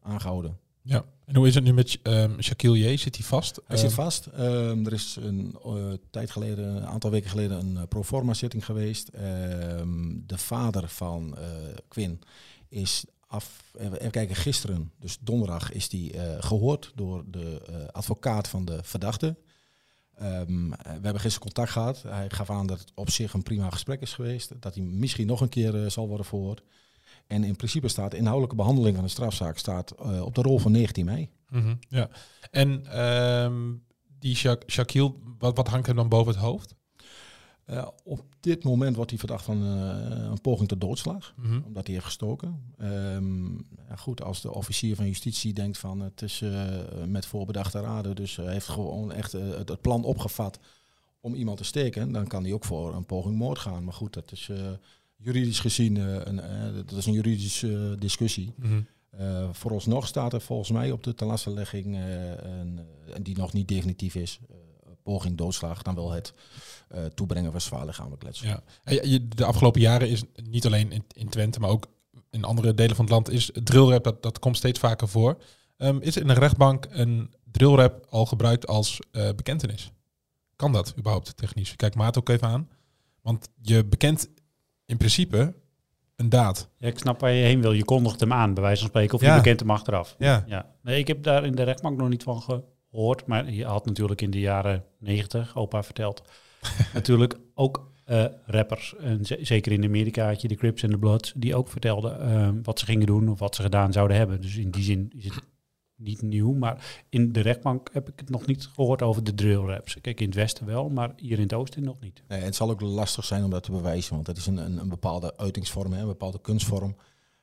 aangehouden. 0.00 0.58
Ja, 0.86 1.04
en 1.24 1.36
hoe 1.36 1.46
is 1.46 1.54
het 1.54 1.64
nu 1.64 1.72
met 1.72 1.98
um, 2.02 2.42
Shaquille 2.42 2.78
J? 2.78 2.96
Zit 2.96 3.16
hij 3.16 3.24
vast? 3.24 3.60
Hij 3.66 3.76
um, 3.76 3.82
zit 3.82 3.92
vast. 3.92 4.28
Um, 4.38 4.86
er 4.86 4.92
is 4.92 5.16
een 5.20 5.56
uh, 5.66 5.92
tijd 6.10 6.30
geleden, 6.30 6.76
een 6.76 6.86
aantal 6.86 7.10
weken 7.10 7.30
geleden, 7.30 7.58
een 7.58 7.74
uh, 7.74 7.82
proforma 7.88 8.34
zitting 8.34 8.64
geweest. 8.64 9.10
de 10.26 10.38
vader 10.38 10.88
van 10.88 11.36
uh, 11.38 11.44
Quinn 11.88 12.20
is 12.68 13.04
af. 13.26 13.74
Even 13.78 14.10
kijken, 14.10 14.36
gisteren, 14.36 14.92
dus 15.00 15.18
donderdag, 15.20 15.72
is 15.72 15.88
die 15.88 16.14
gehoord 16.40 16.92
door 16.94 17.24
de 17.26 17.62
advocaat 17.92 18.48
van 18.48 18.64
de 18.64 18.78
verdachte. 18.82 19.36
Ehm, 20.16 20.68
we 20.68 21.02
hebben 21.02 21.20
gisteren 21.20 21.40
contact 21.40 21.70
gehad. 21.70 22.02
Hij 22.02 22.30
gaf 22.30 22.50
aan 22.50 22.66
dat 22.66 22.78
het 22.78 22.92
op 22.94 23.10
zich 23.10 23.32
een 23.32 23.42
prima 23.42 23.70
gesprek 23.70 24.00
is 24.00 24.12
geweest. 24.12 24.52
Dat 24.60 24.74
hij 24.74 24.84
misschien 24.84 25.26
nog 25.26 25.40
een 25.40 25.48
keer 25.48 25.84
eh, 25.84 25.90
zal 25.90 26.08
worden 26.08 26.26
verhoord. 26.26 26.62
En 27.26 27.44
in 27.44 27.56
principe 27.56 27.88
staat 27.88 28.10
de 28.10 28.16
inhoudelijke 28.16 28.56
behandeling 28.56 28.94
van 28.94 29.04
de 29.04 29.10
strafzaak 29.10 29.58
staat, 29.58 29.90
eh, 29.90 30.22
op 30.22 30.34
de 30.34 30.42
rol 30.42 30.58
van 30.58 30.72
19 30.72 31.04
mei. 31.04 31.30
Mhm, 31.48 31.74
ja. 31.88 32.08
En 32.50 32.86
ehm, 32.86 33.74
die 34.18 34.36
Sha 34.36 34.56
Shaquille, 34.66 35.14
wat, 35.38 35.56
wat 35.56 35.68
hangt 35.68 35.86
hem 35.86 35.96
dan 35.96 36.08
boven 36.08 36.32
het 36.32 36.42
hoofd? 36.42 36.74
Uh, 37.70 37.86
op 38.04 38.24
dit 38.40 38.64
moment 38.64 38.96
wordt 38.96 39.10
hij 39.10 39.18
verdacht 39.18 39.44
van 39.44 39.62
uh, 39.62 40.28
een 40.30 40.40
poging 40.40 40.68
tot 40.68 40.80
doodslag, 40.80 41.34
Mhm. 41.36 41.60
omdat 41.64 41.84
hij 41.84 41.94
heeft 41.94 42.06
gestoken. 42.06 42.72
Ehm, 42.78 43.52
ja, 43.54 43.96
goed, 43.96 44.22
als 44.22 44.40
de 44.40 44.52
officier 44.52 44.96
van 44.96 45.06
justitie 45.06 45.52
denkt 45.52 45.78
van 45.78 46.00
het 46.00 46.22
is 46.22 46.40
uh, 46.40 46.64
met 47.06 47.26
voorbedachte 47.26 47.80
raden, 47.80 48.16
dus 48.16 48.36
hij 48.36 48.52
heeft 48.52 48.68
gewoon 48.68 49.12
echt 49.12 49.32
het, 49.32 49.68
het, 49.68 49.80
plan 49.80 50.04
opgevat 50.04 50.58
om 51.20 51.34
iemand 51.34 51.56
te 51.58 51.64
steken, 51.64 52.12
dan 52.12 52.26
kan 52.26 52.42
hij 52.42 52.52
ook 52.52 52.64
voor 52.64 52.94
een 52.94 53.06
poging 53.06 53.36
moord 53.36 53.58
gaan. 53.58 53.84
Maar 53.84 53.94
goed, 53.94 54.12
dat 54.12 54.32
is 54.32 54.50
juridisch 55.16 55.60
gezien 55.60 55.96
een, 55.96 56.40
dat 56.86 56.98
is 56.98 57.06
een 57.06 57.12
juridische 57.12 57.96
discussie. 57.98 58.52
Mhm. 58.56 58.80
Uh, 59.20 59.48
vooralsnog 59.52 60.06
staat 60.06 60.32
er 60.32 60.40
volgens 60.40 60.70
mij 60.70 60.90
op 60.90 61.02
de 61.02 61.14
uh, 61.20 62.44
en, 62.44 62.86
en 63.14 63.22
die 63.22 63.36
nog 63.36 63.52
niet 63.52 63.68
definitief 63.68 64.14
is, 64.14 64.40
uh, 64.50 64.56
poging 65.02 65.36
doodslag, 65.36 65.82
dan 65.82 65.94
wel 65.94 66.10
het 66.10 66.32
toebrengen 67.14 67.50
van 67.50 67.60
zwaar 67.60 67.86
lichamelijk 67.86 68.22
letsel. 68.22 68.48
Ja. 68.48 68.62
De 69.34 69.44
afgelopen 69.44 69.80
jaren 69.80 70.08
is 70.08 70.22
niet 70.42 70.66
alleen 70.66 70.92
in, 70.92 71.04
in, 71.14 71.28
Twente, 71.28 71.60
maar 71.60 71.70
ook 71.70 71.86
in 72.30 72.44
andere 72.44 72.74
delen 72.74 72.96
van 72.96 73.04
het 73.04 73.14
land 73.14 73.30
is 73.30 73.50
drillrap, 73.64 74.04
dat, 74.04 74.22
dat 74.22 74.38
komt 74.38 74.56
steeds 74.56 74.78
vaker 74.78 75.08
voor. 75.08 75.42
Um, 75.76 76.00
is 76.00 76.16
in 76.16 76.28
een 76.28 76.36
rechtbank 76.36 76.86
een 76.90 77.34
drillrap 77.50 78.06
al 78.08 78.26
gebruikt 78.26 78.66
als 78.66 78.98
bekentenis? 79.10 79.92
Kan 80.56 80.72
dat 80.72 80.94
überhaupt 80.98 81.36
technisch? 81.36 81.76
Kijk 81.76 81.94
Maat 81.94 82.18
ook 82.18 82.28
even 82.28 82.48
aan. 82.48 82.68
Want 83.22 83.48
je 83.62 83.84
bekent 83.84 84.28
principe 84.96 85.54
een 86.16 86.28
daad. 86.28 86.68
Ja, 86.76 86.88
ik 86.88 86.98
snap 86.98 87.20
waar 87.20 87.32
je 87.32 87.44
heen 87.44 87.60
wil. 87.60 87.72
Je 87.72 87.84
kondigt 87.84 88.20
hem 88.20 88.32
aan, 88.32 88.54
bij 88.54 88.62
wijze 88.62 88.80
van 88.80 88.88
spreken, 88.88 89.14
of 89.14 89.20
Ja. 89.20 89.30
je 89.30 89.36
bekent 89.40 89.60
hem 89.60 89.70
achteraf. 89.70 90.14
Ja. 90.18 90.44
Ja. 90.46 90.74
Nee, 90.82 90.98
ik 90.98 91.06
heb 91.06 91.22
daar 91.22 91.44
in 91.44 91.54
de 91.54 91.62
rechtbank 91.62 91.98
nog 91.98 92.08
niet 92.08 92.22
van 92.22 92.42
gehoord. 92.42 93.26
Maar 93.26 93.50
je 93.52 93.64
had 93.64 93.86
natuurlijk 93.86 94.20
in 94.22 94.30
de 94.30 94.40
jaren 94.40 94.84
negentig, 94.98 95.56
opa 95.56 95.82
verteld, 95.82 96.22
natuurlijk 96.94 97.38
ook 97.54 97.90
eh, 98.04 98.24
rappers, 98.44 98.94
en 99.00 99.20
zeker 99.40 99.72
in 99.72 99.84
Amerika 99.84 100.26
had 100.26 100.40
je 100.42 100.48
de 100.48 100.54
Crips 100.54 100.82
en 100.82 100.90
de 100.90 100.98
Bloods, 100.98 101.32
die 101.36 101.54
ook 101.54 101.68
vertelden 101.68 102.20
eh, 102.20 102.48
wat 102.62 102.78
ze 102.78 102.84
gingen 102.84 103.06
doen 103.06 103.28
of 103.28 103.38
wat 103.38 103.54
ze 103.54 103.62
gedaan 103.62 103.92
zouden 103.92 104.16
hebben. 104.16 104.40
Dus 104.40 104.56
in 104.56 104.70
die 104.70 104.82
zin 104.82 105.12
is 105.16 105.24
het 105.24 105.44
niet 105.96 106.22
nieuw. 106.22 106.52
Maar 106.52 107.04
in 107.08 107.32
de 107.32 107.40
rechtbank 107.40 107.88
heb 107.92 108.08
ik 108.08 108.18
het 108.20 108.30
nog 108.30 108.46
niet 108.46 108.66
gehoord 108.74 109.02
over 109.02 109.24
de 109.24 109.34
drill 109.34 109.64
raps. 109.64 110.00
Kijk, 110.00 110.20
in 110.20 110.26
het 110.26 110.34
westen 110.34 110.66
wel, 110.66 110.88
maar 110.88 111.12
hier 111.16 111.36
in 111.36 111.42
het 111.42 111.52
oosten 111.52 111.82
nog 111.82 112.00
niet. 112.00 112.22
Nee, 112.28 112.40
het 112.40 112.54
zal 112.56 112.70
ook 112.70 112.80
lastig 112.80 113.24
zijn 113.24 113.44
om 113.44 113.50
dat 113.50 113.62
te 113.62 113.70
bewijzen, 113.70 114.14
want 114.14 114.26
het 114.26 114.36
is 114.36 114.46
een, 114.46 114.56
een, 114.56 114.78
een 114.78 114.88
bepaalde 114.88 115.36
uitingsvorm, 115.36 115.92
hè, 115.92 116.00
een 116.00 116.06
bepaalde 116.06 116.40
kunstvorm. 116.40 116.96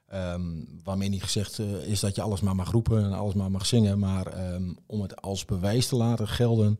ehm, 0.07 0.41
waarmee 0.83 1.09
niet 1.09 1.23
gezegd 1.23 1.59
eh, 1.59 1.87
is 1.87 1.99
dat 1.99 2.15
je 2.15 2.21
alles 2.21 2.41
maar 2.41 2.55
mag 2.55 2.71
roepen 2.71 3.03
en 3.03 3.13
alles 3.13 3.33
maar 3.33 3.51
mag 3.51 3.65
zingen. 3.65 3.99
Maar 3.99 4.27
ehm, 4.27 4.73
om 4.85 5.01
het 5.01 5.21
als 5.21 5.45
bewijs 5.45 5.87
te 5.87 5.95
laten 5.95 6.27
gelden, 6.27 6.77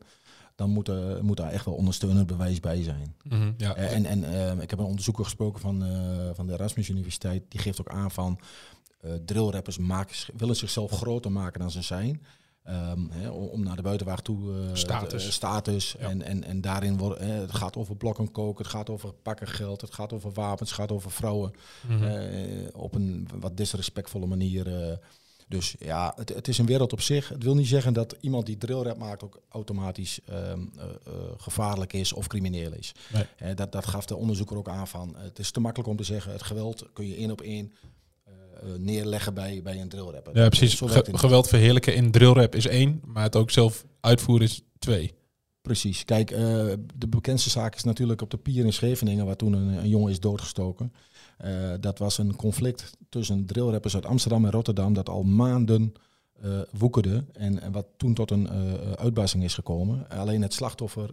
dan 0.54 0.70
moet, 0.70 0.88
er 0.88 1.24
moet 1.24 1.36
daar 1.36 1.50
echt 1.50 1.64
wel 1.64 1.74
ondersteunend 1.74 2.26
bewijs 2.26 2.60
bij 2.60 2.82
zijn. 2.82 3.14
Mhm, 3.22 3.52
ja. 3.56 3.74
Eh, 3.74 3.92
en 3.96 4.04
en 4.04 4.24
ehm, 4.34 4.60
ik 4.60 4.70
heb 4.70 4.78
een 4.78 4.84
onderzoeker 4.84 5.24
gesproken 5.24 5.60
van, 5.60 5.84
eh, 5.84 6.30
van 6.34 6.46
de 6.46 6.52
Erasmus 6.52 6.88
Universiteit. 6.88 7.42
Die 7.48 7.60
geeft 7.60 7.80
ook 7.80 7.88
aan 7.88 8.10
van 8.10 8.38
eh 8.38 8.44
drillrappers 9.24 9.78
maken, 9.78 10.16
willen 10.36 10.56
zichzelf 10.56 10.90
groter 10.90 11.32
maken 11.32 11.60
dan 11.60 11.70
ze 11.70 11.82
zijn. 11.82 12.22
Ehm, 12.64 13.28
om, 13.30 13.62
naar 13.62 13.76
de 13.76 13.82
buitenwacht 13.82 14.24
toe. 14.24 14.54
eh, 14.54 14.74
Status. 14.74 15.24
eh, 15.26 15.30
status. 15.30 15.94
Ja. 15.98 16.08
En, 16.08 16.22
en, 16.22 16.44
en 16.44 16.60
daarin 16.60 16.96
wordt 16.98 17.20
het 17.20 17.54
gaat 17.54 17.76
over 17.76 17.96
blokken 17.96 18.32
koken, 18.32 18.64
het 18.64 18.72
gaat 18.72 18.90
over 18.90 19.12
pakken 19.12 19.48
geld, 19.48 19.80
het 19.80 19.94
gaat 19.94 20.12
over 20.12 20.32
wapens, 20.32 20.70
het 20.70 20.78
gaat 20.78 20.92
over 20.92 21.10
vrouwen. 21.10 21.52
Mhm. 21.88 22.02
eh, 22.04 22.68
op 22.72 22.94
een 22.94 23.28
wat 23.40 23.56
disrespectvolle 23.56 24.26
manier. 24.26 24.82
eh. 24.90 24.96
dus 25.48 25.74
ja, 25.78 26.12
het, 26.16 26.28
het 26.28 26.48
is 26.48 26.58
een 26.58 26.66
wereld 26.66 26.92
op 26.92 27.00
zich. 27.00 27.28
Het 27.28 27.42
wil 27.42 27.54
niet 27.54 27.66
zeggen 27.66 27.92
dat 27.92 28.16
iemand 28.20 28.46
die 28.46 28.56
drillrap 28.58 28.96
maakt 28.98 29.22
ook 29.24 29.40
automatisch 29.48 30.20
ehm, 30.26 30.38
eh, 30.78 30.84
eh, 30.84 31.12
gevaarlijk 31.36 31.92
is 31.92 32.12
of 32.12 32.26
crimineel 32.26 32.72
is. 32.72 32.92
Nee. 33.12 33.24
Eh, 33.36 33.56
dat, 33.56 33.72
dat 33.72 33.86
gaf 33.86 34.04
de 34.06 34.16
onderzoeker 34.16 34.56
ook 34.56 34.68
aan 34.68 34.88
van. 34.88 35.14
Het 35.16 35.38
is 35.38 35.50
te 35.50 35.60
makkelijk 35.60 35.90
om 35.90 35.96
te 35.96 36.04
zeggen, 36.04 36.32
het 36.32 36.42
geweld 36.42 36.86
kun 36.92 37.06
je 37.06 37.14
één 37.16 37.30
op 37.30 37.40
één 37.40 37.66
eh, 37.66 37.72
eh, 37.74 37.93
neerleggen 38.78 39.34
bij, 39.34 39.60
bij 39.62 39.80
een 39.80 39.88
drillrapper. 39.88 40.36
ja, 40.38 40.48
precies. 40.48 40.74
Ge- 40.80 41.08
geweld 41.12 41.48
verheerlijken 41.48 41.94
in 41.94 42.10
drillrap 42.10 42.54
is 42.54 42.66
één, 42.66 43.00
maar 43.04 43.22
het 43.22 43.36
ook 43.36 43.50
zelf 43.50 43.84
uitvoeren 44.00 44.46
is 44.46 44.62
twee. 44.78 45.12
Precies. 45.62 46.04
Kijk, 46.04 46.30
eh, 46.30 46.38
de 46.94 47.08
bekendste 47.08 47.50
zaak 47.50 47.74
is 47.74 47.84
natuurlijk 47.84 48.22
op 48.22 48.30
de 48.30 48.36
pier 48.36 48.64
in 48.64 48.72
Scheveningen, 48.72 49.26
waar 49.26 49.36
toen 49.36 49.52
een, 49.52 49.68
een 49.68 49.88
jongen 49.88 50.10
is 50.10 50.20
doodgestoken. 50.20 50.92
Eh, 51.38 51.70
dat 51.80 51.98
was 51.98 52.18
een 52.18 52.36
conflict 52.36 52.90
tussen 53.08 53.46
drillrappers 53.46 53.94
uit 53.94 54.06
Amsterdam 54.06 54.44
en 54.44 54.50
Rotterdam, 54.50 54.92
dat 54.92 55.08
al 55.08 55.22
maanden 55.22 55.92
eh 56.42 56.60
woekerde. 56.78 57.24
En, 57.32 57.60
en 57.60 57.72
wat 57.72 57.86
toen 57.96 58.14
tot 58.14 58.30
een 58.30 58.48
eh, 58.48 58.72
eh, 58.74 58.92
uitbarsting 58.92 59.44
is 59.44 59.54
gekomen. 59.54 60.08
Alleen 60.08 60.42
het 60.42 60.52
slachtoffer 60.52 61.10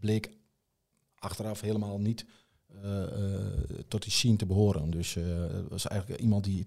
bleek 0.00 0.30
achteraf 1.18 1.60
helemaal 1.60 1.98
niet 1.98 2.24
eh, 2.82 3.02
eh, 3.02 3.40
tot 3.88 4.02
die 4.02 4.12
scene 4.12 4.36
te 4.36 4.46
behoren. 4.46 4.90
Dus 4.90 5.16
eh, 5.16 5.24
het 5.52 5.68
was 5.68 5.86
eigenlijk 5.86 6.20
iemand 6.20 6.44
die 6.44 6.66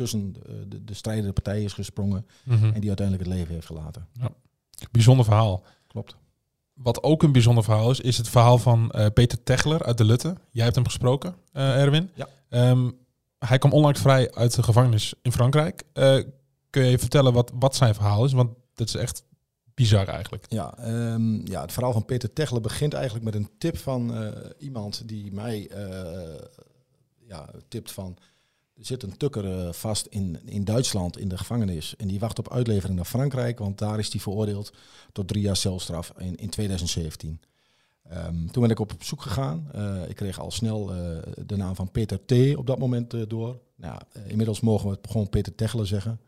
tussen 0.00 0.32
de, 0.32 0.68
de, 0.68 0.84
de 0.84 0.94
strijdende 0.94 1.32
partijen 1.32 1.64
is 1.64 1.72
gesprongen 1.72 2.26
Mhm. 2.44 2.64
en 2.64 2.80
die 2.80 2.88
uiteindelijk 2.88 3.28
het 3.28 3.36
leven 3.36 3.54
heeft 3.54 3.66
gelaten. 3.66 4.06
Bijzonder 4.90 5.24
verhaal. 5.24 5.62
Klopt. 5.86 6.16
Wat 6.72 7.02
ook 7.02 7.22
een 7.22 7.32
bijzonder 7.32 7.64
verhaal 7.64 7.90
is, 7.90 8.00
is 8.00 8.16
het 8.16 8.28
verhaal 8.28 8.58
van 8.58 8.90
eh, 8.90 9.06
Peter 9.14 9.42
Tegler 9.42 9.82
uit 9.84 9.98
de 9.98 10.04
Lutte. 10.04 10.34
Jij 10.50 10.62
hebt 10.64 10.76
hem 10.76 10.84
gesproken, 10.84 11.34
eh, 11.52 11.82
Erwin. 11.82 12.10
Ja. 12.14 12.28
Ehm, 12.48 12.90
hij 13.38 13.58
kwam 13.58 13.72
onlangs 13.72 14.00
vrij 14.00 14.32
uit 14.34 14.54
de 14.54 14.62
gevangenis 14.62 15.14
in 15.22 15.32
Frankrijk. 15.32 15.82
Eh, 15.92 16.18
kun 16.70 16.84
je 16.84 16.98
vertellen 16.98 17.32
wat, 17.32 17.52
wat 17.54 17.76
zijn 17.76 17.94
verhaal 17.94 18.24
is? 18.24 18.32
Want 18.32 18.50
dat 18.74 18.88
is 18.88 18.94
echt 18.94 19.22
bizar 19.74 20.08
eigenlijk. 20.08 20.44
Ja, 20.48 20.76
ehm, 20.78 21.46
ja, 21.46 21.60
het 21.60 21.72
verhaal 21.72 21.92
van 21.92 22.04
Peter 22.04 22.32
Techler 22.32 22.60
begint 22.60 22.92
eigenlijk 22.94 23.24
met 23.24 23.34
een 23.34 23.50
tip 23.58 23.76
van 23.78 24.14
eh, 24.14 24.28
iemand 24.58 25.08
die 25.08 25.32
mij 25.32 25.68
eh, 25.68 26.42
ja, 27.26 27.50
tipt 27.68 27.92
van... 27.92 28.16
Er 28.80 28.86
zit 28.86 29.02
een 29.02 29.16
tukker 29.16 29.44
eh, 29.44 29.72
vast 29.72 30.06
in, 30.06 30.38
in 30.44 30.64
Duitsland 30.64 31.18
in 31.18 31.28
de 31.28 31.38
gevangenis 31.38 31.96
en 31.96 32.08
die 32.08 32.18
wacht 32.18 32.38
op 32.38 32.52
uitlevering 32.52 32.96
naar 32.96 33.04
Frankrijk, 33.04 33.58
want 33.58 33.78
daar 33.78 33.98
is 33.98 34.12
hij 34.12 34.20
veroordeeld 34.20 34.72
tot 35.12 35.28
drie 35.28 35.42
jaar 35.42 35.56
celstraf 35.56 36.12
in, 36.18 36.36
in 36.36 36.50
2017. 36.50 37.40
Ehm, 38.08 38.46
toen 38.46 38.62
ben 38.62 38.70
ik 38.70 38.78
op 38.78 38.92
zoek 38.98 39.22
gegaan. 39.22 39.68
Eh, 39.72 40.08
ik 40.08 40.16
kreeg 40.16 40.40
al 40.40 40.50
snel 40.50 40.94
eh, 40.94 41.18
de 41.46 41.56
naam 41.56 41.74
van 41.74 41.90
Peter 41.90 42.24
T. 42.24 42.56
op 42.56 42.66
dat 42.66 42.78
moment 42.78 43.30
door. 43.30 43.58
Nou, 43.76 44.00
inmiddels 44.26 44.60
mogen 44.60 44.88
we 44.88 44.96
het 45.00 45.10
gewoon 45.10 45.28
Peter 45.28 45.54
Techler 45.54 45.86
zeggen. 45.86 46.20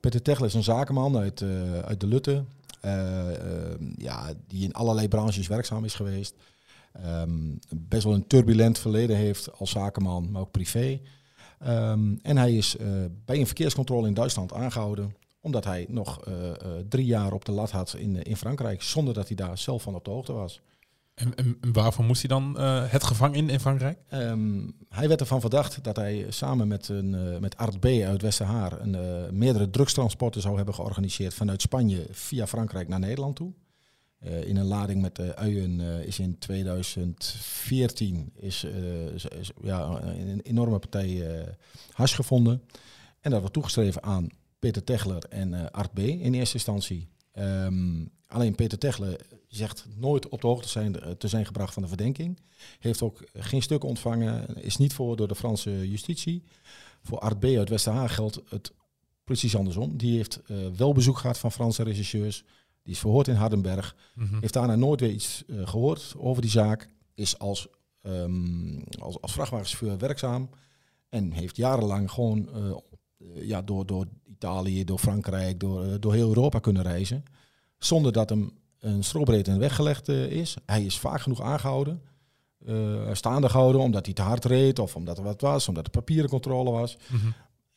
Peter 0.00 0.22
Techler 0.22 0.48
is 0.48 0.54
een 0.54 0.62
zakenman 0.62 1.16
uit, 1.16 1.42
uit 1.84 2.00
de 2.00 2.06
Lutte. 2.06 2.44
Eh, 2.80 3.34
ehm, 3.34 3.84
ja, 3.96 4.32
die 4.46 4.64
in 4.64 4.72
allerlei 4.72 5.08
branches 5.08 5.46
werkzaam 5.46 5.84
is 5.84 5.94
geweest. 5.94 6.34
Ehm, 6.92 7.54
best 7.74 8.04
wel 8.04 8.14
een 8.14 8.26
turbulent 8.26 8.78
verleden 8.78 9.16
heeft 9.16 9.58
als 9.58 9.70
zakenman, 9.70 10.30
maar 10.30 10.40
ook 10.40 10.50
privé. 10.50 11.00
Ehm, 11.60 12.16
en 12.22 12.36
hij 12.36 12.52
is 12.54 12.76
eh, 12.76 12.86
bij 13.24 13.38
een 13.38 13.46
verkeerscontrole 13.46 14.06
in 14.06 14.14
Duitsland 14.14 14.52
aangehouden. 14.52 15.14
Omdat 15.40 15.64
hij 15.64 15.86
nog 15.88 16.24
eh, 16.24 16.50
eh, 16.50 16.56
drie 16.88 17.06
jaar 17.06 17.32
op 17.32 17.44
de 17.44 17.52
lat 17.52 17.70
had 17.70 17.94
in, 17.98 18.22
in 18.22 18.36
Frankrijk. 18.36 18.82
Zonder 18.82 19.14
dat 19.14 19.26
hij 19.26 19.36
daar 19.36 19.58
zelf 19.58 19.82
van 19.82 19.94
op 19.94 20.04
de 20.04 20.10
hoogte 20.10 20.32
was. 20.32 20.60
En, 21.14 21.34
en, 21.34 21.56
en 21.60 21.72
waarvoor 21.72 22.04
moest 22.04 22.20
hij 22.20 22.28
dan 22.28 22.58
het 22.88 23.04
gevangen 23.04 23.36
in 23.36 23.50
in 23.50 23.60
Frankrijk? 23.60 23.98
Ehm, 24.08 24.68
hij 24.88 25.08
werd 25.08 25.20
ervan 25.20 25.40
verdacht 25.40 25.84
dat 25.84 25.96
hij 25.96 26.26
samen 26.28 26.68
met, 26.68 26.88
een, 26.88 27.40
met 27.40 27.56
Art 27.56 27.80
B. 27.80 27.84
uit 27.84 28.22
Westerhaar 28.22 28.80
een, 28.80 29.38
meerdere 29.38 29.70
drugstransporten 29.70 30.40
zou 30.40 30.56
hebben 30.56 30.74
georganiseerd 30.74 31.34
vanuit 31.34 31.62
Spanje 31.62 32.06
via 32.10 32.46
Frankrijk 32.46 32.88
naar 32.88 32.98
Nederland 32.98 33.36
toe. 33.36 33.52
Eh, 34.20 34.46
in 34.46 34.56
een 34.56 34.66
lading 34.66 35.00
met 35.02 35.18
eh, 35.18 35.28
uien 35.28 35.80
eh, 35.80 36.06
is 36.06 36.18
in 36.18 36.38
2014 36.38 38.32
is, 38.34 38.66
ja, 39.62 40.02
een 40.02 40.40
enorme 40.40 40.78
partij 40.78 41.44
hash 41.92 42.14
gevonden. 42.14 42.62
En 43.20 43.30
dat 43.30 43.40
wordt 43.40 43.54
toegeschreven 43.54 44.02
aan 44.02 44.28
Peter 44.58 44.84
Techler 44.84 45.24
en 45.24 45.72
Art 45.72 45.92
B. 45.92 45.98
in 45.98 46.34
eerste 46.34 46.54
instantie. 46.54 47.08
Ehm, 47.32 48.04
alleen 48.26 48.54
Peter 48.54 48.78
Techler 48.78 49.20
zegt 49.48 49.86
nooit 49.96 50.28
op 50.28 50.40
de 50.40 50.46
hoogte 50.46 50.68
zijn, 50.68 50.96
te 51.18 51.28
zijn 51.28 51.46
gebracht 51.46 51.74
van 51.74 51.82
de 51.82 51.88
verdenking. 51.88 52.38
Heeft 52.78 53.02
ook 53.02 53.24
geen 53.34 53.62
stukken 53.62 53.88
ontvangen, 53.88 54.62
is 54.62 54.76
niet 54.76 54.92
voor 54.92 55.16
door 55.16 55.28
de 55.28 55.34
Franse 55.34 55.88
justitie. 55.88 56.42
Voor 57.02 57.18
Art 57.18 57.38
B. 57.40 57.44
uit 57.44 57.68
Westerhaag 57.68 58.14
geldt 58.14 58.40
het 58.48 58.72
precies 59.24 59.56
andersom. 59.56 59.96
Die 59.96 60.16
heeft 60.16 60.40
wel 60.76 60.92
bezoek 60.92 61.18
gehad 61.18 61.38
van 61.38 61.52
Franse 61.52 61.82
regisseurs. 61.82 62.44
Die 62.90 62.98
is 62.98 63.04
verhoord 63.04 63.28
in 63.28 63.34
Hardenberg. 63.34 63.96
Mhm. 64.14 64.40
Heeft 64.40 64.52
daarna 64.52 64.74
nooit 64.76 65.00
weer 65.00 65.10
iets 65.10 65.44
eh, 65.48 65.68
gehoord 65.68 66.14
over 66.16 66.42
die 66.42 66.50
zaak. 66.50 66.88
Is 67.14 67.38
als, 67.38 67.68
ehm, 68.02 68.78
als, 68.98 69.20
als 69.20 69.32
vrachtwagenchauffeur 69.32 69.98
werkzaam. 69.98 70.48
En 71.08 71.32
heeft 71.32 71.56
jarenlang 71.56 72.10
gewoon 72.10 72.48
eh, 72.54 72.70
eh, 72.70 73.48
ja, 73.48 73.62
door, 73.62 73.86
door 73.86 74.06
Italië, 74.24 74.84
door 74.84 74.98
Frankrijk, 74.98 75.60
door, 75.60 76.00
door 76.00 76.14
heel 76.14 76.28
Europa 76.28 76.58
kunnen 76.58 76.82
reizen. 76.82 77.24
Zonder 77.78 78.12
dat 78.12 78.28
hem 78.28 78.50
een 78.80 79.04
strobreedte 79.04 79.50
in 79.50 79.56
de 79.56 79.62
weg 79.62 79.74
gelegd 79.74 80.08
eh, 80.08 80.30
is. 80.30 80.56
Hij 80.66 80.84
is 80.84 80.98
vaak 80.98 81.20
genoeg 81.20 81.40
aangehouden. 81.40 82.02
eh, 82.66 83.08
staande 83.12 83.48
gehouden 83.48 83.80
omdat 83.80 84.04
hij 84.04 84.14
te 84.14 84.22
hard 84.22 84.44
reed 84.44 84.78
of 84.78 84.96
omdat 84.96 85.18
er 85.18 85.24
wat 85.24 85.40
was, 85.40 85.68
omdat 85.68 85.84
er 85.84 85.90
papierencontrole 85.90 86.70
was. 86.70 86.96
Mhm. 87.08 87.26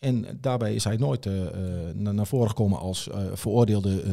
En 0.03 0.37
daarbij 0.41 0.75
is 0.75 0.83
hij 0.83 0.97
nooit 0.97 1.25
eh, 1.25 1.45
eh, 1.47 1.95
na- 1.95 2.11
naar 2.11 2.27
voren 2.27 2.47
gekomen 2.47 2.79
als 2.79 3.09
eh, 3.09 3.19
veroordeelde 3.33 4.03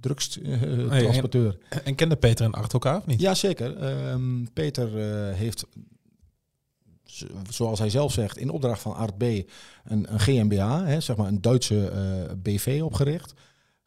drugstransporteur. 0.00 1.56
En 1.84 1.94
kende 1.94 2.16
Peter 2.16 2.44
en 2.44 2.52
Art 2.52 2.72
elkaar 2.72 2.96
of 2.96 3.06
niet? 3.06 3.20
Jazeker. 3.20 3.76
Ehm 3.76 4.44
Peter 4.52 4.88
heeft, 5.34 5.64
zoals 7.50 7.78
hij 7.78 7.90
zelf 7.90 8.12
zegt, 8.12 8.36
in 8.36 8.50
opdracht 8.50 8.82
van 8.82 8.94
Art 8.94 9.18
B. 9.18 9.22
een, 9.22 9.46
een 9.84 10.20
GmbH, 10.20 10.84
hè, 10.84 11.00
zeg 11.00 11.16
maar 11.16 11.26
een 11.28 11.40
Duitse 11.40 11.92
BV 12.42 12.80
opgericht. 12.84 13.32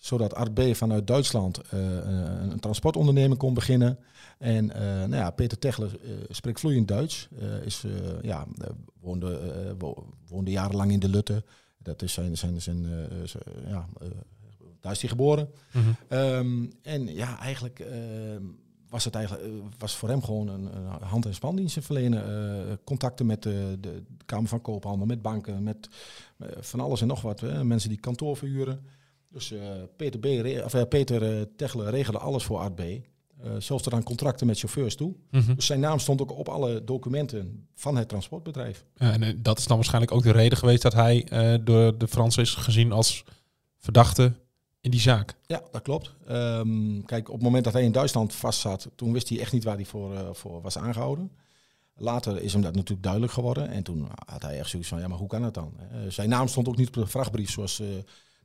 Zodat 0.04 0.36
Art 0.36 0.54
B. 0.54 0.62
vanuit 0.76 1.08
Duitsland 1.08 1.58
eh, 1.58 1.80
een, 1.80 2.52
een 2.52 2.60
transportonderneming 2.60 3.40
kon 3.40 3.54
beginnen. 3.54 3.98
En 4.38 4.72
eh, 4.72 4.82
nou 4.82 5.16
ja, 5.16 5.30
Peter 5.32 5.60
Techler 5.60 6.00
eh, 6.04 6.10
spreekt 6.30 6.60
vloeiend 6.60 6.88
Duits. 6.88 7.28
eh, 7.40 7.66
is, 7.66 7.84
eh, 7.84 7.92
ja, 8.22 8.46
eh, 8.58 8.68
woonde, 9.00 9.38
eh, 9.38 9.72
wo- 9.78 10.06
woonde 10.28 10.52
jarenlang 10.52 10.92
in 10.92 11.00
de 11.00 11.10
Lutte. 11.10 11.44
Dat 11.78 12.02
is 12.02 12.14
zijn, 12.14 12.38
zijn, 12.38 12.62
zijn, 12.62 12.86
eh, 12.86 13.18
zijn- 13.26 13.44
ja, 13.68 13.88
eh, 14.02 14.08
daar 14.82 14.92
is 14.92 15.00
hij 15.02 15.10
geboren. 15.10 15.50
Mhm. 15.72 15.90
Ehm, 16.08 16.66
en 16.82 17.14
ja, 17.14 17.40
eigenlijk 17.40 17.84
was 18.90 19.06
het 19.06 19.16
eigenlijk 19.16 19.46
eh, 19.48 19.52
was 19.78 19.96
voor 19.96 20.10
hem 20.10 20.24
gewoon 20.24 20.48
een, 20.48 20.76
een 20.76 20.86
hand- 21.02 21.26
en 21.26 21.34
spandiensten 21.34 21.84
verlenen. 21.84 22.26
eh, 22.70 22.74
contacten 22.84 23.26
met 23.26 23.44
de, 23.44 23.78
de 23.82 24.04
Kamer 24.26 24.50
van 24.50 24.62
Koophandel, 24.62 25.06
met 25.06 25.22
banken, 25.22 25.64
met 25.64 25.90
eh, 26.38 26.48
van 26.60 26.80
alles 26.80 27.02
en 27.02 27.08
nog 27.08 27.22
wat. 27.22 27.40
hè. 27.40 27.64
mensen 27.64 27.90
die 27.90 28.00
kantoor 28.00 28.38
verhuren. 28.38 28.86
Dus 29.34 29.52
eh, 29.52 29.60
Peter, 29.96 30.20
B, 30.20 30.26
of, 30.66 30.74
eh, 30.74 30.82
Peter 30.90 31.24
eh, 31.24 31.46
Techler 31.56 31.90
regelde 31.90 32.20
alles 32.20 32.44
voor 32.44 32.58
Art 32.58 32.76
B. 32.76 32.82
Zelfs 33.58 33.84
tot 33.84 33.94
aan 33.94 34.04
contracten 34.04 34.48
met 34.48 34.60
chauffeurs 34.60 34.96
toe. 34.96 35.14
Mhm. 35.32 35.56
Dus 35.56 35.66
zijn 35.66 35.80
naam 35.80 36.00
stond 36.00 36.22
ook 36.22 36.38
op 36.38 36.50
alle 36.50 36.84
documenten 36.84 37.68
van 37.76 37.98
het 37.98 38.10
transportbedrijf. 38.10 38.86
Ja, 38.96 39.12
en 39.12 39.42
dat 39.42 39.58
is 39.58 39.68
dan 39.68 39.76
waarschijnlijk 39.76 40.14
ook 40.14 40.24
de 40.24 40.32
reden 40.32 40.58
geweest 40.58 40.82
dat 40.82 40.94
hij 40.94 41.28
door 41.64 41.98
de 41.98 42.08
Fransen 42.08 42.42
is 42.42 42.54
gezien 42.56 42.92
als 42.92 43.24
verdachte 43.78 44.34
in 44.82 44.92
die 44.92 45.00
zaak. 45.00 45.36
Ja, 45.46 45.62
dat 45.72 45.82
klopt. 45.82 46.14
Ehm, 46.28 47.02
kijk, 47.02 47.28
op 47.28 47.34
het 47.34 47.44
moment 47.44 47.64
dat 47.64 47.74
hij 47.74 47.84
in 47.84 47.92
Duitsland 47.92 48.34
vastzat, 48.34 48.90
toen 48.96 49.14
wist 49.14 49.30
hij 49.30 49.40
echt 49.40 49.52
niet 49.54 49.64
waar 49.64 49.76
hij 49.76 49.86
voor, 49.86 50.36
voor 50.36 50.62
was 50.62 50.78
aangehouden. 50.78 51.32
Later 51.96 52.42
is 52.42 52.54
hem 52.54 52.62
dat 52.62 52.76
natuurlijk 52.76 53.04
duidelijk 53.04 53.34
geworden. 53.34 53.70
En 53.70 53.84
toen 53.84 54.08
had 54.26 54.42
hij 54.42 54.58
echt 54.60 54.70
zoiets 54.70 54.90
van, 54.90 55.00
ja, 55.00 55.08
maar 55.08 55.18
hoe 55.18 55.28
kan 55.28 55.42
dat 55.42 55.54
dan? 55.54 55.74
Zijn 56.08 56.30
naam 56.30 56.48
stond 56.48 56.68
ook 56.68 56.78
niet 56.78 56.88
op 56.88 56.94
de 56.94 57.08
vrachtbrief 57.08 57.52
zoals 57.52 57.82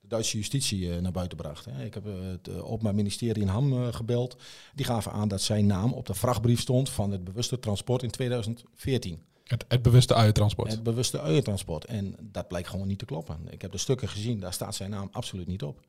de 0.08 0.14
Duitse 0.14 0.36
justitie 0.36 0.92
eh, 0.92 1.00
naar 1.00 1.12
buiten 1.12 1.38
bracht. 1.38 1.64
Hè. 1.64 1.84
Ik 1.84 1.94
heb 1.94 2.06
eh, 2.06 2.12
het 2.20 2.48
uh, 2.48 2.70
Openbaar 2.70 2.94
Ministerie 2.94 3.42
in 3.42 3.48
Ham 3.48 3.72
eh, 3.72 3.92
gebeld. 3.92 4.36
Die 4.74 4.86
gaven 4.86 5.12
aan 5.12 5.28
dat 5.28 5.42
zijn 5.42 5.66
naam 5.66 5.92
op 5.92 6.06
de 6.06 6.14
vrachtbrief 6.14 6.60
stond 6.60 6.90
van 6.90 7.10
het 7.10 7.24
bewuste 7.24 7.58
transport 7.58 8.02
in 8.02 8.10
2014. 8.10 9.22
Het, 9.44 9.64
het 9.68 9.82
bewuste 9.82 10.14
uientransport. 10.14 10.70
Het 10.70 10.82
bewuste 10.82 11.20
uientransport. 11.20 11.84
En 11.84 12.16
dat 12.20 12.48
blijkt 12.48 12.68
gewoon 12.68 12.86
niet 12.86 12.98
te 12.98 13.04
kloppen. 13.04 13.38
Ik 13.50 13.62
heb 13.62 13.72
de 13.72 13.78
stukken 13.78 14.08
gezien, 14.08 14.40
daar 14.40 14.52
staat 14.52 14.74
zijn 14.74 14.90
naam 14.90 15.08
absoluut 15.12 15.46
niet 15.46 15.62
op. 15.62 15.80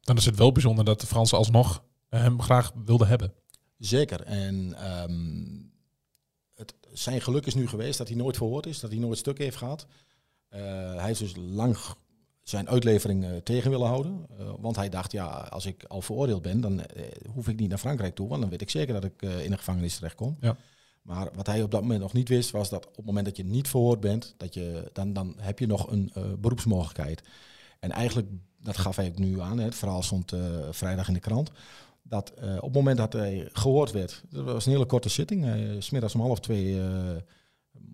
Dan 0.00 0.16
is 0.16 0.24
het 0.24 0.36
wel 0.36 0.52
bijzonder 0.52 0.84
dat 0.84 1.00
de 1.00 1.06
Fransen 1.06 1.38
alsnog 1.38 1.84
eh, 2.08 2.20
hem 2.20 2.42
graag 2.42 2.72
wilden 2.84 3.08
hebben. 3.08 3.32
Zeker. 3.78 4.22
En 4.22 4.74
ehm, 4.74 5.46
het, 6.54 6.74
zijn 6.92 7.20
geluk 7.20 7.46
is 7.46 7.54
nu 7.54 7.68
geweest 7.68 7.98
dat 7.98 8.08
hij 8.08 8.16
nooit 8.16 8.36
verhoord 8.36 8.66
is, 8.66 8.80
dat 8.80 8.90
hij 8.90 8.98
nooit 8.98 9.18
stuk 9.18 9.38
heeft 9.38 9.56
gehad. 9.56 9.86
Eh, 10.48 10.60
hij 10.94 11.06
heeft 11.06 11.18
dus 11.18 11.36
lang 11.36 11.76
zijn 12.50 12.68
uitlevering 12.68 13.24
eh, 13.24 13.30
tegen 13.36 13.70
willen 13.70 13.86
houden. 13.86 14.26
Eh, 14.38 14.46
want 14.58 14.76
hij 14.76 14.88
dacht, 14.88 15.12
ja, 15.12 15.26
als 15.26 15.66
ik 15.66 15.84
al 15.84 16.02
veroordeeld 16.02 16.42
ben, 16.42 16.60
dan 16.60 16.80
eh, 16.80 17.04
hoef 17.32 17.48
ik 17.48 17.58
niet 17.58 17.68
naar 17.68 17.78
Frankrijk 17.78 18.14
toe. 18.14 18.28
Want 18.28 18.40
dan 18.40 18.50
weet 18.50 18.60
ik 18.60 18.70
zeker 18.70 18.94
dat 18.94 19.04
ik 19.04 19.22
in 19.22 19.50
de 19.50 19.56
gevangenis 19.56 19.96
terechtkom. 19.96 20.36
Ja. 20.40 20.56
Maar 21.02 21.28
wat 21.34 21.46
hij 21.46 21.62
op 21.62 21.70
dat 21.70 21.80
moment 21.80 22.00
nog 22.00 22.12
niet 22.12 22.28
wist, 22.28 22.50
was 22.50 22.68
dat 22.68 22.86
op 22.86 22.96
het 22.96 23.04
moment 23.04 23.24
dat 23.24 23.36
je 23.36 23.44
niet 23.44 23.68
verhoord 23.68 24.00
bent, 24.00 24.34
dat 24.36 24.54
je, 24.54 24.90
dan, 24.92 25.12
dan 25.12 25.34
heb 25.36 25.58
je 25.58 25.66
nog 25.66 25.90
een 25.90 26.12
beroepsmogelijkheid. 26.38 27.22
En 27.78 27.90
eigenlijk, 27.90 28.28
dat 28.62 28.76
gaf 28.76 28.96
hij 28.96 29.08
ook 29.08 29.18
nu 29.18 29.40
aan, 29.40 29.58
hè, 29.58 29.64
het 29.64 29.74
verhaal 29.74 30.02
stond 30.02 30.32
vrijdag 30.70 31.08
in 31.08 31.14
de 31.14 31.20
krant 31.20 31.50
dat 32.02 32.32
op 32.56 32.62
het 32.62 32.72
moment 32.72 32.96
dat 32.96 33.12
hij 33.12 33.48
gehoord 33.52 33.90
werd, 33.90 34.22
dat 34.30 34.44
was 34.44 34.66
een 34.66 34.72
hele 34.72 34.86
korte 34.86 35.08
zitting, 35.08 35.46
smiddags 35.78 36.14
om 36.14 36.20
half 36.20 36.40
twee 36.40 36.80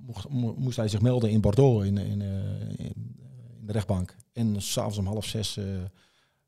mocht, 0.06 0.28
moest 0.28 0.76
hij 0.76 0.88
zich 0.88 1.00
melden 1.00 1.30
in 1.30 1.40
Bordeaux 1.40 1.86
in, 1.86 1.98
in, 1.98 2.20
in, 2.20 2.76
in 2.76 3.16
de 3.60 3.72
rechtbank. 3.72 4.14
En 4.36 4.62
s'avonds 4.62 4.98
om 4.98 5.06
half 5.06 5.24
zes 5.26 5.56
eh, 5.56 5.64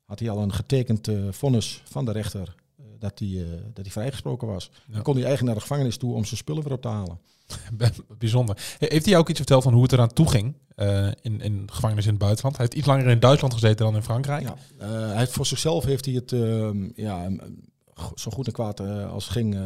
had 0.03 0.19
hij 0.19 0.29
al 0.29 0.41
een 0.41 0.53
getekend 0.53 1.07
eh, 1.07 1.15
vonnis 1.31 1.81
van 1.85 2.05
de 2.05 2.11
rechter 2.11 2.55
eh, 2.77 2.85
dat, 2.99 3.19
hij, 3.19 3.45
dat 3.73 3.83
hij 3.85 3.91
vrijgesproken 3.91 4.47
was. 4.47 4.69
Ja. 4.87 4.93
Dan 4.93 5.01
kon 5.03 5.13
hij 5.15 5.23
eigenlijk 5.25 5.43
naar 5.53 5.63
de 5.63 5.69
gevangenis 5.69 5.97
toe 5.97 6.13
om 6.13 6.25
zijn 6.25 6.37
spullen 6.37 6.63
weer 6.63 6.73
op 6.73 6.81
te 6.81 6.87
halen. 6.87 7.19
Bijzonder. 8.17 8.75
He- 8.77 8.87
Heeft 8.89 9.05
hij 9.05 9.17
ook 9.17 9.29
iets 9.29 9.37
verteld 9.39 9.63
van 9.63 9.73
hoe 9.73 9.83
het 9.83 9.91
eraan 9.91 10.13
toe 10.13 10.29
ging 10.29 10.53
in, 11.21 11.41
in 11.41 11.67
gevangenis 11.71 12.05
in 12.05 12.09
het 12.11 12.19
buitenland? 12.19 12.57
Hij 12.57 12.65
heeft 12.65 12.77
iets 12.77 12.87
langer 12.87 13.07
in 13.07 13.19
Duitsland 13.19 13.53
gezeten 13.53 13.85
dan 13.85 13.95
in 13.95 14.03
Frankrijk. 14.03 14.41
Ja, 14.41 14.55
eh, 14.77 14.89
hij 14.89 15.17
heeft 15.17 15.31
voor 15.31 15.45
zichzelf 15.45 15.83
heeft 15.83 16.05
hij 16.05 16.13
het 16.13 16.31
ehm, 16.31 16.89
ja, 16.95 17.29
zo 18.15 18.31
goed 18.31 18.47
en 18.47 18.53
kwaad 18.53 18.79
als 19.09 19.27
ging 19.27 19.57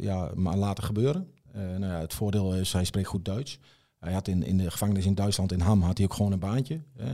ja, 0.00 0.30
maar 0.34 0.56
laten 0.56 0.84
gebeuren. 0.84 1.30
Nou 1.52 1.84
ja, 1.86 2.00
het 2.00 2.14
voordeel 2.14 2.54
is, 2.54 2.72
hij 2.72 2.84
spreekt 2.84 3.08
goed 3.08 3.24
Duits. 3.24 3.58
Hij 4.06 4.14
had 4.14 4.28
in, 4.28 4.42
in 4.42 4.56
de 4.56 4.70
gevangenis 4.70 5.06
in 5.06 5.14
Duitsland, 5.14 5.52
in 5.52 5.60
Ham, 5.60 5.82
had 5.82 5.96
hij 5.96 6.06
ook 6.06 6.14
gewoon 6.14 6.32
een 6.32 6.38
baantje. 6.38 6.80
Eh, 6.96 7.06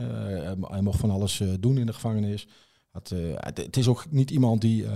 hij, 0.61 0.81
mocht 0.81 0.99
van 0.99 1.09
alles 1.09 1.39
eh, 1.39 1.47
doen 1.59 1.77
in 1.77 1.85
de 1.85 1.93
gevangenis. 1.93 2.47
Had, 2.91 3.11
eh, 3.11 3.19
het, 3.35 3.77
is 3.77 3.87
ook 3.87 4.05
niet 4.09 4.31
iemand 4.31 4.61
die 4.61 4.87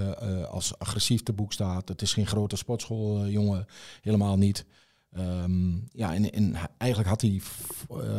als 0.49 0.79
agressief 0.79 1.23
te 1.23 1.33
boek 1.33 1.53
staat. 1.53 1.87
Het 1.87 2.01
is 2.01 2.13
geen 2.13 2.27
grote 2.27 2.55
sportschooljongen, 2.55 3.65
helemaal 4.01 4.37
niet. 4.37 4.65
Ehm, 5.11 5.75
ja, 5.91 6.13
en, 6.15 6.55
eigenlijk 6.77 7.09
had 7.09 7.21
hij 7.21 7.39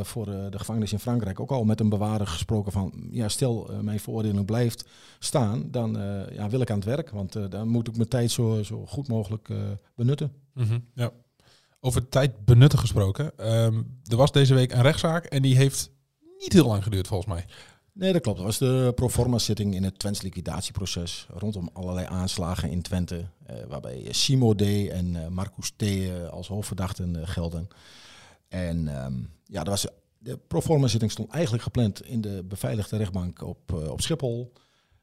voor 0.02 0.24
de 0.24 0.58
gevangenis 0.58 0.92
in 0.92 0.98
Frankrijk 0.98 1.40
ook 1.40 1.50
al 1.50 1.64
met 1.64 1.80
een 1.80 1.88
bewaarder 1.88 2.26
gesproken 2.26 2.72
van... 2.72 2.92
ja, 3.10 3.28
stel 3.28 3.70
mijn 3.82 4.00
veroordeling 4.00 4.44
blijft 4.44 4.88
staan, 5.18 5.70
dan 5.70 5.92
ja, 6.32 6.48
wil 6.48 6.60
ik 6.60 6.70
aan 6.70 6.76
het 6.76 6.84
werk. 6.84 7.10
Want 7.10 7.50
dan 7.50 7.68
moet 7.68 7.88
ik 7.88 7.96
mijn 7.96 8.08
tijd 8.08 8.30
zo, 8.30 8.62
zo 8.62 8.86
goed 8.86 9.08
mogelijk 9.08 9.48
benutten. 9.94 10.32
Mhm, 10.54 10.78
ja. 10.94 11.12
Over 11.80 12.08
tijd 12.08 12.44
benutten 12.44 12.78
gesproken. 12.78 13.38
Ehm, 13.38 13.82
er 14.04 14.16
was 14.16 14.32
deze 14.32 14.54
week 14.54 14.72
een 14.72 14.82
rechtszaak 14.82 15.24
en 15.24 15.42
die 15.42 15.56
heeft 15.56 15.90
niet 16.38 16.52
heel 16.52 16.66
lang 16.66 16.82
geduurd 16.82 17.06
volgens 17.06 17.28
mij. 17.34 17.44
Nee, 17.92 18.12
dat 18.12 18.22
klopt. 18.22 18.36
Dat 18.36 18.46
was 18.46 18.58
de 18.58 18.92
proforma-zitting 18.94 19.74
in 19.74 19.84
het 19.84 19.98
Twents 19.98 20.22
liquidatieproces 20.22 21.26
rondom 21.34 21.70
allerlei 21.72 22.06
aanslagen 22.06 22.70
in 22.70 22.82
Twente. 22.82 23.24
eh, 23.46 23.56
waarbij 23.68 24.06
Simo 24.10 24.54
D. 24.54 24.62
en 24.62 25.16
eh, 25.24 25.28
Marcus 25.28 25.70
T. 25.76 25.82
eh, 25.82 26.28
als 26.28 26.48
hoofdverdachten 26.48 27.16
eh, 27.16 27.28
gelden. 27.28 27.68
En 28.48 28.88
ehm, 28.88 29.14
ja, 29.44 29.62
was, 29.62 29.86
de 30.18 30.36
proforma-zitting 30.36 31.10
stond 31.10 31.30
eigenlijk 31.30 31.62
gepland 31.62 32.02
in 32.06 32.20
de 32.20 32.44
beveiligde 32.44 32.96
rechtbank 32.96 33.42
op, 33.42 33.72
eh, 33.72 33.90
op 33.90 34.00
Schiphol. 34.00 34.52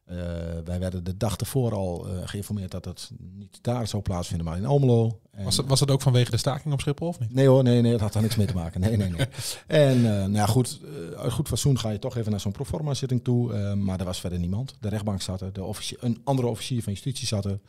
Eh, 0.05 0.17
wij 0.63 0.79
werden 0.79 1.03
de 1.03 1.17
dag 1.17 1.35
ervoor 1.37 1.73
al 1.73 2.07
eh, 2.07 2.17
geïnformeerd 2.27 2.71
dat 2.71 2.85
het 2.85 3.11
niet 3.33 3.57
daar 3.61 3.87
zou 3.87 4.01
plaatsvinden, 4.03 4.45
maar 4.45 4.57
in 4.57 4.65
Almelo. 4.65 5.19
En- 5.31 5.43
Was 5.43 5.57
het, 5.57 5.67
was 5.67 5.79
het 5.79 5.91
ook 5.91 6.01
vanwege 6.01 6.31
de 6.31 6.37
staking 6.37 6.73
op 6.73 6.79
Schiphol 6.79 7.07
of 7.07 7.19
niet? 7.19 7.33
Nee 7.33 7.47
hoor, 7.47 7.63
nee, 7.63 7.81
nee, 7.81 7.91
dat 7.91 7.99
had 8.01 8.13
daar 8.13 8.21
niks 8.21 8.35
mee 8.35 8.47
te 8.47 8.53
maken. 8.53 8.81
Nee, 8.81 8.97
nee, 8.97 9.09
nee. 9.09 9.25
En 9.67 9.95
eh, 9.97 10.03
nou 10.03 10.31
ja, 10.33 10.45
goed, 10.45 10.79
uit 11.17 11.31
goed 11.31 11.47
fatsoen 11.47 11.79
ga 11.79 11.89
je 11.89 11.99
toch 11.99 12.17
even 12.17 12.31
naar 12.31 12.39
zo'n 12.39 12.51
proforma-zitting 12.51 13.23
toe. 13.23 13.53
eh, 13.53 13.73
maar 13.73 13.99
er 13.99 14.05
was 14.05 14.19
verder 14.19 14.39
niemand. 14.39 14.75
De 14.79 14.89
rechtbank 14.89 15.21
zat 15.21 15.41
er, 15.41 15.53
de 15.53 15.73
een 15.99 16.21
andere 16.23 16.47
officier 16.47 16.83
van 16.83 16.93
justitie 16.93 17.27
zat 17.27 17.45
er. 17.45 17.59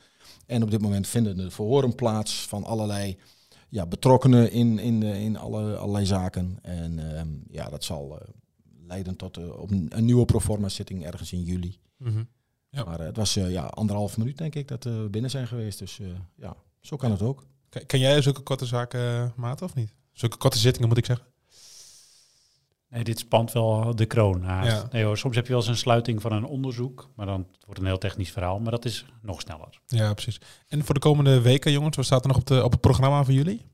En 0.47 0.63
op 0.63 0.71
dit 0.71 0.81
moment 0.81 1.07
vinden 1.07 1.37
de 1.37 1.51
verhoren 1.51 1.95
plaats 1.95 2.35
van 2.47 2.65
allerlei 2.65 3.17
ja, 3.69 3.87
betrokkenen 3.87 4.53
in, 4.53 4.79
in, 4.79 5.03
in 5.03 5.37
alle, 5.37 5.77
allerlei 5.77 6.07
zaken. 6.07 6.59
En 6.63 7.17
ehm, 7.17 7.29
ja, 7.51 7.69
dat 7.69 7.85
zal 7.85 8.19
leiden 8.87 9.17
tot 9.17 9.57
op 9.57 9.71
een, 9.71 9.87
een 9.89 10.05
nieuwe 10.05 10.25
proforma-zitting 10.25 11.05
ergens 11.07 11.33
in 11.33 11.43
juli. 11.43 11.77
Mhm. 11.97 12.25
Ja. 12.71 12.85
Maar 12.85 13.01
eh, 13.01 13.07
het 13.07 13.17
was 13.17 13.37
eh, 13.37 13.51
ja, 13.51 13.65
anderhalf 13.65 14.17
minuut, 14.17 14.39
denk 14.39 14.55
ik, 14.55 14.69
dat 14.69 14.85
we 14.85 15.09
binnen 15.11 15.31
zijn 15.31 15.47
geweest. 15.47 15.79
Dus 15.79 15.99
eh, 16.01 16.07
ja, 16.35 16.57
zo 16.81 16.97
kan 16.97 17.11
het 17.11 17.23
ook. 17.23 17.47
Ken- 17.87 18.01
jij 18.01 18.23
zulke 18.23 18.41
korte 18.41 18.67
zaken, 18.67 19.33
Maat, 19.37 19.63
of 19.63 19.75
niet? 19.75 19.95
Zulke 20.13 20.37
korte 20.37 20.59
zittingen 20.59 20.89
moet 20.89 20.99
ik 20.99 21.05
zeggen. 21.07 21.27
Nee, 22.89 23.05
dit 23.05 23.19
spant 23.19 23.53
wel 23.53 23.97
de 23.97 24.07
kroon. 24.07 24.43
Ja. 24.43 24.89
Nee 24.91 25.05
hoor, 25.05 25.19
soms 25.19 25.37
heb 25.37 25.45
je 25.47 25.51
wel 25.53 25.61
eens 25.61 25.71
een 25.71 25.77
sluiting 25.77 26.21
van 26.23 26.33
een 26.33 26.45
onderzoek, 26.45 27.11
maar 27.15 27.27
dan 27.27 27.43
wordt 27.43 27.67
het 27.67 27.79
een 27.79 27.87
heel 27.87 27.99
technisch 27.99 28.31
verhaal, 28.31 28.59
maar 28.61 28.71
dat 28.71 28.85
is 28.85 29.05
nog 29.23 29.41
sneller. 29.41 29.81
Ja, 29.87 30.13
precies. 30.15 30.41
En 30.69 30.85
voor 30.85 30.95
de 30.95 31.01
komende 31.01 31.41
weken, 31.41 31.73
jongens, 31.73 31.97
wat 31.97 32.05
staat 32.05 32.23
er 32.23 32.29
nog 32.29 32.37
op, 32.37 32.47
de, 32.47 32.65
op 32.65 32.71
het 32.73 32.81
programma 32.81 33.25
voor 33.25 33.35
jullie? 33.35 33.67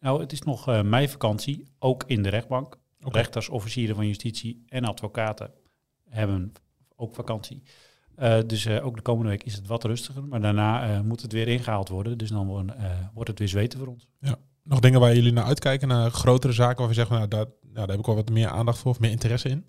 Nou, 0.00 0.20
het 0.20 0.32
is 0.32 0.42
nog 0.42 0.68
eh 0.68 0.82
meivakantie, 0.82 1.64
ook 1.78 2.04
in 2.06 2.22
de 2.22 2.28
rechtbank. 2.28 2.78
Rechters, 2.98 3.48
officieren 3.48 3.94
van 3.96 4.06
justitie 4.06 4.62
en 4.68 4.84
advocaten 4.84 5.50
hebben 6.08 6.52
ook 6.98 7.14
vakantie. 7.14 7.62
Eh, 8.14 8.38
dus 8.46 8.64
eh, 8.64 8.86
ook 8.86 8.96
de 8.96 9.02
komende 9.02 9.30
week 9.30 9.42
is 9.42 9.54
het 9.54 9.66
wat 9.66 9.84
rustiger, 9.84 10.24
maar 10.24 10.40
daarna 10.40 10.88
eh, 10.88 11.00
moet 11.00 11.22
het 11.22 11.32
weer 11.32 11.48
ingehaald 11.48 11.88
worden. 11.88 12.18
Dus 12.18 12.30
dan 12.30 12.46
wordt, 12.46 12.74
eh, 12.74 12.90
wordt 13.14 13.28
het 13.28 13.38
weer 13.38 13.48
zweten 13.48 13.78
voor 13.78 13.88
ons. 13.88 14.08
Nog 14.62 14.80
dingen 14.80 15.00
waar 15.00 15.14
jullie 15.14 15.32
naar 15.32 15.44
uitkijken, 15.44 15.88
naar 15.88 16.10
grotere 16.10 16.52
zaken 16.52 16.78
waar 16.78 16.88
we 16.88 16.94
zeggen, 16.94 17.16
nou, 17.16 17.28
daar, 17.28 17.44
nou, 17.44 17.74
daar 17.74 17.88
heb 17.88 17.98
ik 17.98 18.06
wel 18.06 18.14
wat 18.14 18.30
meer 18.30 18.48
aandacht 18.48 18.78
voor 18.78 18.90
of 18.90 19.00
meer 19.00 19.10
interesse 19.10 19.48
in? 19.48 19.64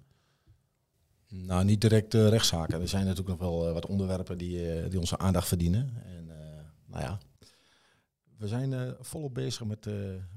Nou, 1.28 1.64
niet 1.66 1.82
direct 1.82 2.14
uh, 2.14 2.28
rechtszaken. 2.28 2.82
Er 2.82 2.88
zijn 2.88 3.06
natuurlijk 3.06 3.40
nog 3.40 3.50
wel 3.50 3.68
uh, 3.68 3.74
wat 3.74 3.86
onderwerpen 3.86 4.38
die, 4.38 4.82
uh, 4.82 4.90
die 4.90 5.00
onze 5.00 5.18
aandacht 5.18 5.48
verdienen. 5.48 5.94
En 6.06 6.32
nou 6.88 7.04
ja, 7.04 7.18
we 8.40 8.48
zijn 8.48 8.96
volop 9.00 9.34
bezig 9.34 9.66
met, 9.66 9.86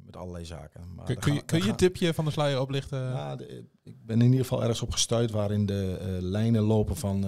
met 0.05 0.17
allerlei 0.17 0.45
zaken. 0.45 0.95
Maar 0.95 1.05
kun, 1.05 1.17
kun, 1.17 1.35
je, 1.35 1.43
kun 1.43 1.63
je 1.63 1.69
een 1.69 1.77
tipje 1.77 2.15
van 2.15 2.25
de 2.25 2.31
sluier 2.31 2.61
oplichten? 2.61 2.99
Ja, 2.99 3.37
de, 3.37 3.65
ik 3.83 4.07
ben 4.07 4.21
in 4.21 4.25
ieder 4.25 4.41
geval 4.41 4.61
ergens 4.61 4.83
op 4.83 4.91
gestuurd 4.91 5.31
waarin 5.31 5.67
de 5.67 6.19
lijnen 6.21 6.63
lopen 6.63 6.97
van 6.97 7.27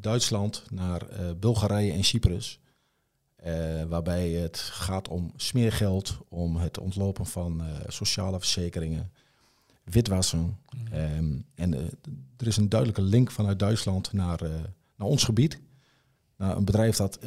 Duitsland 0.00 0.64
naar 0.70 1.06
Bulgarije 1.40 1.92
en 1.92 2.04
Cyprus. 2.04 2.60
waarbij 3.88 4.30
het 4.30 4.58
gaat 4.58 5.08
om 5.08 5.32
smeergeld, 5.36 6.18
om 6.28 6.56
het 6.56 6.78
ontlopen 6.78 7.26
van 7.26 7.62
sociale 7.86 8.38
verzekeringen 8.38 9.12
witwassen. 9.84 10.58
Um, 10.94 11.44
en 11.54 11.72
uh, 11.72 11.80
er 12.36 12.46
is 12.46 12.56
een 12.56 12.68
duidelijke 12.68 13.02
link 13.02 13.30
vanuit 13.30 13.58
Duitsland 13.58 14.12
naar, 14.12 14.40
naar 14.96 15.08
ons 15.08 15.24
gebied. 15.24 15.60
Naar 16.36 16.56
een 16.56 16.64
bedrijf 16.64 16.96
dat 16.96 17.18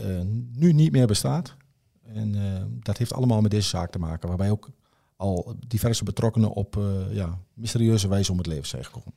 nu 0.54 0.74
niet 0.74 0.92
meer 0.92 1.08
bestaat. 1.08 1.56
En 2.14 2.36
dat 2.84 2.98
heeft 2.98 3.14
allemaal 3.14 3.42
met 3.42 3.52
deze 3.52 3.70
zaak 3.70 3.92
te 3.92 4.00
maken. 4.00 4.28
Waarbij 4.28 4.52
ook 4.52 4.70
al 5.16 5.56
diverse 5.68 6.04
betrokkenen 6.04 6.50
op 6.50 6.80
ja, 7.10 7.40
mysterieuze 7.54 8.08
wijze 8.08 8.32
om 8.32 8.38
het 8.38 8.48
leven 8.48 8.68
zijn 8.68 8.86
gekomen. 8.86 9.14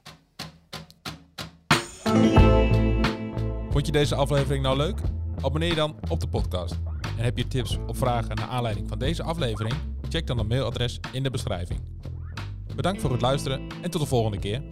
Vond 3.70 3.86
je 3.86 3.92
deze 3.92 4.14
aflevering 4.14 4.62
nou 4.62 4.76
leuk? 4.76 5.00
Abonneer 5.40 5.68
je 5.68 5.74
dan 5.74 5.94
op 6.08 6.20
de 6.20 6.28
podcast. 6.28 6.78
En 7.18 7.24
heb 7.24 7.38
je 7.38 7.48
tips 7.48 7.78
of 7.86 7.96
vragen 7.96 8.36
naar 8.36 8.48
aanleiding 8.48 8.88
van 8.88 8.98
deze 8.98 9.22
aflevering? 9.22 9.74
Check 10.08 10.26
dan 10.26 10.38
het 10.38 10.48
mailadres 10.48 11.00
in 11.12 11.22
de 11.22 11.30
beschrijving. 11.30 11.80
Bedankt 12.76 13.00
voor 13.00 13.12
het 13.12 13.20
luisteren 13.20 13.60
en 13.82 13.90
tot 13.90 14.00
de 14.00 14.06
volgende 14.06 14.38
keer. 14.38 14.62